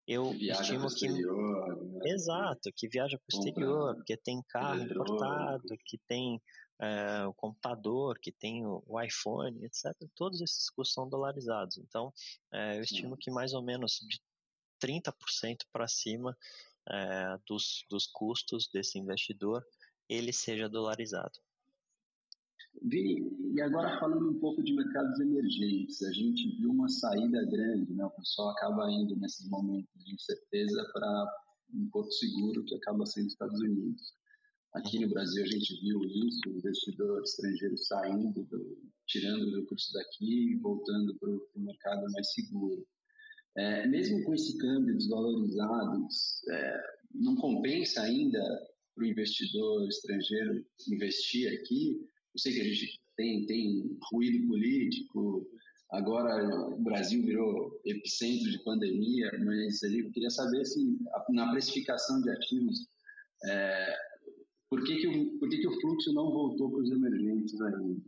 eu 0.08 0.34
estimo 0.34 0.88
que 0.94 1.08
né? 1.08 2.12
exato, 2.12 2.70
que 2.76 2.88
viaja 2.88 3.18
para 3.18 3.36
o 3.36 3.40
exterior, 3.40 3.96
porque 3.96 4.18
tem 4.18 4.42
carro 4.50 4.82
importado, 4.82 5.78
que 5.86 5.98
tem 6.08 6.42
é, 6.82 7.26
o 7.26 7.34
computador, 7.34 8.18
que 8.20 8.32
tem 8.32 8.66
o, 8.66 8.84
o, 8.88 9.02
iPhone, 9.02 9.64
etc. 9.64 9.96
Todos 10.16 10.42
esses 10.42 10.70
custos 10.70 10.94
são 10.94 11.08
dolarizados. 11.08 11.78
Então, 11.78 12.12
é, 12.52 12.78
eu 12.78 12.82
estimo 12.82 13.16
que 13.18 13.32
mais 13.32 13.54
ou 13.54 13.64
menos 13.64 14.00
de 14.08 14.20
30% 14.82 15.66
para 15.72 15.88
cima 15.88 16.38
é, 16.90 17.40
dos, 17.48 17.86
dos 17.90 18.08
custos 18.08 18.68
desse 18.74 18.98
investidor 18.98 19.66
ele 20.10 20.34
seja 20.34 20.68
dolarizado. 20.68 21.40
Vini, 22.84 23.54
e 23.54 23.62
agora 23.62 24.00
falando 24.00 24.30
um 24.30 24.40
pouco 24.40 24.64
de 24.64 24.74
mercados 24.74 25.20
emergentes, 25.20 26.02
a 26.04 26.12
gente 26.12 26.56
viu 26.58 26.72
uma 26.72 26.90
saída 26.90 27.46
grande, 27.46 27.94
né? 27.94 28.06
o 28.06 28.10
pessoal 28.12 28.50
acaba 28.50 28.90
indo 28.92 29.16
nesses 29.18 29.48
momentos 29.50 30.04
de 30.04 30.14
incerteza 30.14 30.90
para 30.94 31.42
um 31.74 31.90
porto 31.90 32.12
seguro 32.14 32.64
que 32.66 32.76
acaba 32.76 33.06
sendo 33.06 33.28
os 33.28 33.34
Estados 33.34 33.60
Unidos. 33.60 34.14
Aqui 34.74 35.00
no 35.00 35.10
Brasil 35.10 35.44
a 35.44 35.48
gente 35.48 35.82
viu 35.82 36.02
isso, 36.04 36.42
o 36.48 36.58
investidor 36.58 37.22
estrangeiro 37.24 37.78
saindo, 37.78 38.44
do, 38.46 38.78
tirando 39.06 39.44
o 39.44 39.60
recurso 39.60 39.92
daqui 39.94 40.54
e 40.54 40.56
voltando 40.58 41.14
para 41.20 41.30
o 41.30 41.50
mercado 41.58 42.10
mais 42.12 42.32
seguro. 42.34 42.86
É, 43.58 43.86
mesmo 43.88 44.24
com 44.24 44.34
esse 44.34 44.58
câmbio 44.58 44.98
desvalorizado, 44.98 46.08
é, 46.50 46.84
não 47.14 47.36
compensa 47.36 48.02
ainda 48.02 48.40
para 48.96 49.04
o 49.04 49.08
investidor 49.08 49.88
estrangeiro 49.88 50.66
investir 50.90 51.52
aqui? 51.54 52.00
Eu 52.34 52.40
sei 52.40 52.54
que 52.54 52.62
a 52.62 52.64
gente 52.64 53.02
tem, 53.18 53.46
tem 53.46 53.98
ruído 54.12 54.48
político, 54.48 55.46
agora 55.92 56.46
o 56.70 56.82
Brasil 56.82 57.24
virou 57.24 57.82
epicentro 57.86 58.50
de 58.50 58.64
pandemia, 58.64 59.30
mas 59.44 59.82
eu 59.84 60.10
queria 60.12 60.30
saber 60.30 60.66
se 60.66 60.98
na 61.30 61.52
precificação 61.52 62.22
de 62.22 62.30
ativos, 62.30 62.88
é, 63.46 63.98
por, 64.70 64.84
que, 64.84 64.96
que, 64.96 65.08
o, 65.08 65.40
por 65.40 65.50
que, 65.50 65.58
que 65.58 65.68
o 65.68 65.82
fluxo 65.82 66.14
não 66.14 66.32
voltou 66.32 66.72
para 66.72 66.82
os 66.82 66.92
emergentes 66.92 67.60
ainda? 67.62 68.02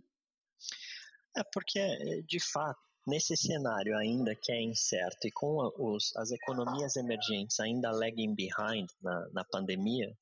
É 1.36 1.44
porque, 1.52 2.24
de 2.28 2.40
fato, 2.40 2.80
Nesse 3.06 3.36
cenário 3.36 3.98
ainda 3.98 4.34
que 4.34 4.52
é 4.52 4.62
incerto 4.62 5.28
e 5.28 5.32
com 5.32 5.58
os, 5.78 6.16
as 6.16 6.32
economias 6.32 6.96
emergentes 6.96 7.60
ainda 7.60 7.92
lagging 7.92 8.34
behind 8.34 8.88
na, 9.02 9.30
na 9.34 9.44
pandemia, 9.44 10.16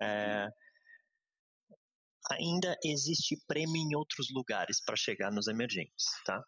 é, 0.00 0.48
ainda 2.30 2.76
existe 2.84 3.36
prêmio 3.46 3.76
em 3.76 3.94
outros 3.96 4.28
lugares 4.30 4.82
para 4.84 4.96
chegar 4.96 5.32
nos 5.32 5.48
emergentes, 5.48 6.04
tá? 6.26 6.42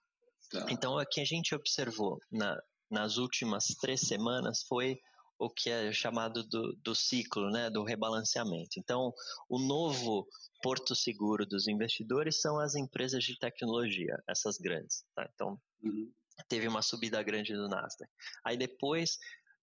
tá? 0.50 0.66
Então, 0.68 0.96
o 0.96 1.06
que 1.06 1.20
a 1.20 1.24
gente 1.24 1.54
observou 1.54 2.18
na, 2.30 2.60
nas 2.90 3.16
últimas 3.16 3.66
três 3.80 4.00
semanas 4.02 4.62
foi 4.68 4.98
o 5.38 5.48
que 5.48 5.70
é 5.70 5.90
chamado 5.90 6.46
do, 6.46 6.76
do 6.84 6.94
ciclo, 6.94 7.50
né, 7.50 7.70
do 7.70 7.82
rebalanceamento. 7.82 8.78
Então, 8.78 9.10
o 9.48 9.58
novo 9.58 10.28
porto 10.62 10.94
seguro 10.94 11.46
dos 11.46 11.66
investidores 11.66 12.42
são 12.42 12.60
as 12.60 12.74
empresas 12.74 13.24
de 13.24 13.38
tecnologia, 13.38 14.22
essas 14.28 14.58
grandes. 14.58 15.02
Tá? 15.14 15.26
Então, 15.34 15.58
uhum. 15.82 16.12
teve 16.48 16.68
uma 16.68 16.82
subida 16.82 17.22
grande 17.22 17.54
do 17.54 17.68
Nasdaq. 17.68 18.10
Aí 18.44 18.56
depois 18.56 19.18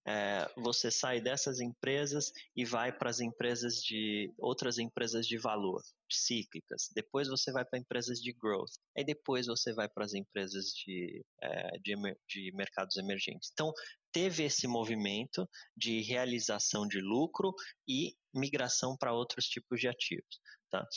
é, 0.08 0.49
você 0.56 0.89
sai 0.89 1.19
dessas 1.19 1.60
empresas 1.60 2.32
e 2.56 2.63
vai 2.63 2.97
para 2.97 3.10
as 3.10 3.19
empresas 3.19 3.75
de 3.84 4.34
outras 4.38 4.77
empresas 4.77 5.27
de 5.27 5.38
valor 5.38 5.84
cíclicas. 6.10 6.89
Depois 6.95 7.27
você 7.27 7.51
vai 7.51 7.65
para 7.65 7.77
empresas 7.77 8.21
de 8.21 8.32
growth. 8.32 8.71
Aí 8.97 9.03
depois 9.03 9.47
você 9.47 9.73
vai 9.73 9.89
para 9.89 10.06
as 10.06 10.13
empresas 10.13 10.67
de, 10.67 11.25
é, 11.43 11.77
de, 11.80 11.95
de 12.25 12.51
mercados 12.56 12.95
emergentes. 12.95 13.49
Então 13.51 13.73
teve 14.13 14.45
esse 14.45 14.65
movimento 14.65 15.45
de 15.75 16.01
realização 16.01 16.88
de 16.88 17.01
lucro 17.01 17.53
e 17.86 18.15
migração 18.34 18.95
para 18.97 19.13
outros 19.13 19.45
tipos 19.45 19.77
de 19.77 19.89
ativos. 19.89 20.39
Tá? 20.71 20.88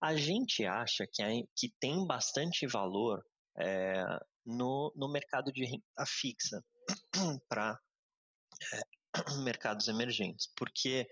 A 0.00 0.14
gente 0.14 0.64
acha 0.64 1.08
que, 1.12 1.22
que 1.56 1.74
tem 1.80 2.06
bastante 2.06 2.68
valor 2.68 3.20
é, 3.58 4.04
no, 4.44 4.92
no 4.96 5.08
mercado 5.08 5.52
de 5.52 5.64
renda 5.64 6.06
fixa 6.06 6.62
para 7.48 7.78
é, 8.72 8.80
mercados 9.44 9.88
emergentes, 9.88 10.48
porque 10.56 11.08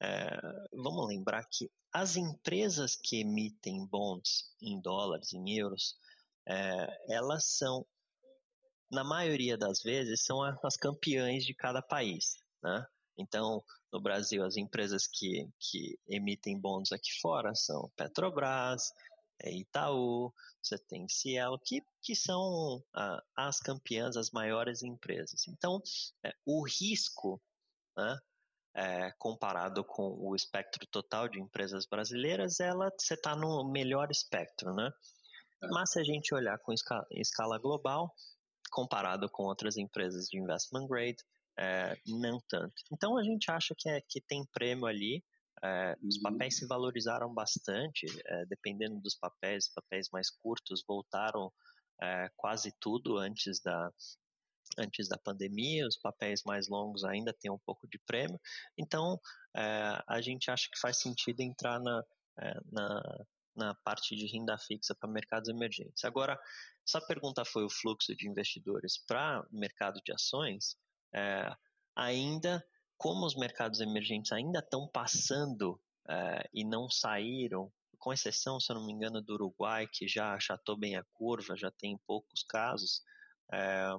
é, 0.00 0.28
vamos 0.72 1.08
lembrar 1.08 1.44
que 1.50 1.70
as 1.92 2.16
empresas 2.16 2.94
que 2.94 3.20
emitem 3.20 3.86
bonds 3.86 4.50
em 4.60 4.80
dólares, 4.80 5.32
em 5.32 5.56
euros, 5.56 5.96
é, 6.46 7.14
elas 7.14 7.46
são, 7.56 7.86
na 8.90 9.02
maioria 9.02 9.56
das 9.56 9.82
vezes, 9.82 10.22
são 10.22 10.42
as 10.42 10.76
campeãs 10.76 11.44
de 11.44 11.54
cada 11.54 11.80
país. 11.80 12.36
Né? 12.62 12.86
Então, 13.16 13.64
no 13.90 14.00
Brasil, 14.00 14.44
as 14.44 14.56
empresas 14.56 15.06
que, 15.06 15.48
que 15.58 15.98
emitem 16.06 16.60
bons 16.60 16.92
aqui 16.92 17.18
fora 17.20 17.54
são 17.54 17.90
Petrobras, 17.96 18.92
é 19.42 19.50
Itaú, 19.50 20.32
você 20.62 20.78
tem 20.78 21.08
Cielo, 21.08 21.58
que, 21.64 21.82
que 22.02 22.14
são 22.14 22.82
ah, 22.94 23.22
as 23.36 23.60
campeãs, 23.60 24.16
as 24.16 24.30
maiores 24.30 24.82
empresas. 24.82 25.46
Então, 25.48 25.80
é, 26.24 26.32
o 26.44 26.66
risco, 26.66 27.40
né, 27.96 28.18
é, 28.74 29.10
comparado 29.18 29.82
com 29.84 30.16
o 30.18 30.34
espectro 30.34 30.86
total 30.86 31.28
de 31.28 31.40
empresas 31.40 31.86
brasileiras, 31.86 32.60
ela 32.60 32.90
você 32.96 33.14
está 33.14 33.34
no 33.34 33.64
melhor 33.64 34.10
espectro, 34.10 34.74
né? 34.74 34.90
É. 35.62 35.68
Mas 35.68 35.92
se 35.92 36.00
a 36.00 36.04
gente 36.04 36.34
olhar 36.34 36.58
com 36.58 36.72
escala, 36.72 37.06
escala 37.10 37.58
global, 37.58 38.14
comparado 38.70 39.30
com 39.30 39.44
outras 39.44 39.76
empresas 39.76 40.26
de 40.28 40.38
investment 40.38 40.86
grade, 40.86 41.16
é, 41.58 41.96
não 42.06 42.38
tanto. 42.48 42.74
Então 42.92 43.16
a 43.16 43.22
gente 43.22 43.50
acha 43.50 43.74
que, 43.74 43.88
é, 43.88 44.00
que 44.02 44.20
tem 44.20 44.44
prêmio 44.52 44.86
ali 44.86 45.24
É, 45.62 45.96
os 46.02 46.16
uhum. 46.16 46.22
papéis 46.22 46.56
se 46.56 46.66
valorizaram 46.66 47.32
bastante, 47.32 48.06
é, 48.26 48.46
dependendo 48.46 49.00
dos 49.00 49.14
papéis, 49.14 49.68
papéis 49.72 50.08
mais 50.12 50.30
curtos 50.30 50.84
voltaram 50.86 51.52
é, 52.02 52.28
quase 52.36 52.72
tudo 52.78 53.16
antes 53.16 53.60
da, 53.60 53.90
antes 54.78 55.08
da 55.08 55.16
pandemia, 55.16 55.86
os 55.86 55.96
papéis 55.96 56.42
mais 56.44 56.68
longos 56.68 57.04
ainda 57.04 57.32
têm 57.32 57.50
um 57.50 57.58
pouco 57.58 57.88
de 57.88 57.98
prêmio, 58.06 58.38
então 58.76 59.18
a 60.06 60.20
gente 60.20 60.50
acha 60.50 60.68
que 60.70 60.78
faz 60.78 60.98
sentido 61.00 61.40
entrar 61.40 61.80
na, 61.80 62.04
na, 62.70 63.24
na 63.56 63.74
parte 63.76 64.14
de 64.14 64.26
renda 64.26 64.58
fixa 64.58 64.94
para 64.94 65.10
mercados 65.10 65.48
emergentes. 65.48 66.04
Agora, 66.04 66.38
se 66.84 66.98
a 66.98 67.00
pergunta 67.00 67.42
foi 67.42 67.64
o 67.64 67.70
fluxo 67.70 68.14
de 68.14 68.28
investidores 68.28 69.02
para 69.06 69.42
mercado 69.50 69.98
de 70.04 70.12
ações, 70.12 70.76
ainda, 71.96 72.62
como 72.96 73.26
os 73.26 73.36
mercados 73.36 73.80
emergentes 73.80 74.32
ainda 74.32 74.60
estão 74.60 74.88
passando 74.88 75.80
é, 76.08 76.48
e 76.52 76.64
não 76.64 76.88
saíram, 76.88 77.72
com 77.98 78.12
exceção, 78.12 78.60
se 78.60 78.70
eu 78.70 78.76
não 78.76 78.86
me 78.86 78.92
engano, 78.92 79.20
do 79.22 79.34
Uruguai, 79.34 79.88
que 79.92 80.06
já 80.06 80.34
achatou 80.34 80.76
bem 80.76 80.96
a 80.96 81.04
curva, 81.12 81.56
já 81.56 81.70
tem 81.70 81.98
poucos 82.06 82.42
casos, 82.42 83.02
é, 83.52 83.94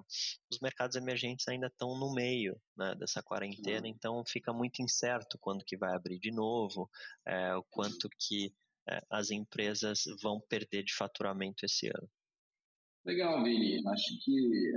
os 0.51 0.59
mercados 0.61 0.97
emergentes 0.97 1.47
ainda 1.47 1.67
estão 1.67 1.97
no 1.97 2.13
meio 2.13 2.59
né, 2.75 2.95
dessa 2.95 3.23
quarentena, 3.23 3.87
então 3.87 4.23
fica 4.25 4.51
muito 4.51 4.81
incerto 4.81 5.37
quando 5.39 5.63
que 5.63 5.77
vai 5.77 5.95
abrir 5.95 6.19
de 6.19 6.31
novo, 6.31 6.89
é, 7.25 7.55
o 7.55 7.63
quanto 7.63 8.09
que 8.19 8.53
é, 8.89 9.01
as 9.09 9.31
empresas 9.31 10.03
vão 10.21 10.41
perder 10.49 10.83
de 10.83 10.93
faturamento 10.93 11.65
esse 11.65 11.87
ano. 11.87 12.09
Legal, 13.05 13.41
Vini. 13.41 13.81
Acho 13.87 14.19
que 14.23 14.73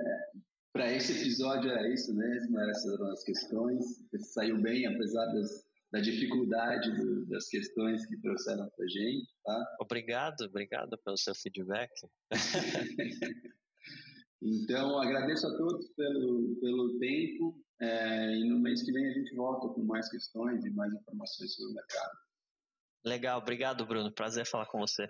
para 0.72 0.92
esse 0.92 1.12
episódio 1.12 1.70
é 1.70 1.92
isso 1.92 2.14
mesmo, 2.14 2.58
essas 2.60 2.94
eram 2.94 3.10
as 3.10 3.22
questões. 3.24 3.84
Você 4.10 4.18
saiu 4.18 4.60
bem, 4.60 4.86
apesar 4.86 5.26
das, 5.26 5.64
da 5.92 6.00
dificuldade 6.00 6.94
do, 6.96 7.26
das 7.26 7.48
questões 7.48 8.06
que 8.06 8.20
trouxeram 8.20 8.68
para 8.76 8.84
a 8.84 8.88
gente. 8.88 9.28
Tá? 9.44 9.76
Obrigado, 9.80 10.42
obrigado 10.42 10.98
pelo 11.04 11.16
seu 11.16 11.34
feedback. 11.34 11.90
então, 14.42 14.98
agradeço 14.98 15.46
a 15.46 15.56
todos 15.56 15.88
pelo, 15.94 16.56
pelo 16.60 16.98
tempo 16.98 17.60
é, 17.80 18.36
e 18.36 18.48
no 18.48 18.60
mês 18.60 18.82
que 18.82 18.92
vem 18.92 19.06
a 19.08 19.12
gente 19.12 19.34
volta 19.34 19.68
com 19.68 19.82
mais 19.82 20.08
questões 20.08 20.64
e 20.64 20.70
mais 20.70 20.92
informações 20.92 21.54
sobre 21.54 21.72
o 21.72 21.74
mercado. 21.74 22.18
Legal, 23.04 23.40
obrigado, 23.40 23.86
Bruno. 23.86 24.12
Prazer 24.12 24.46
falar 24.46 24.66
com 24.66 24.78
você. 24.78 25.08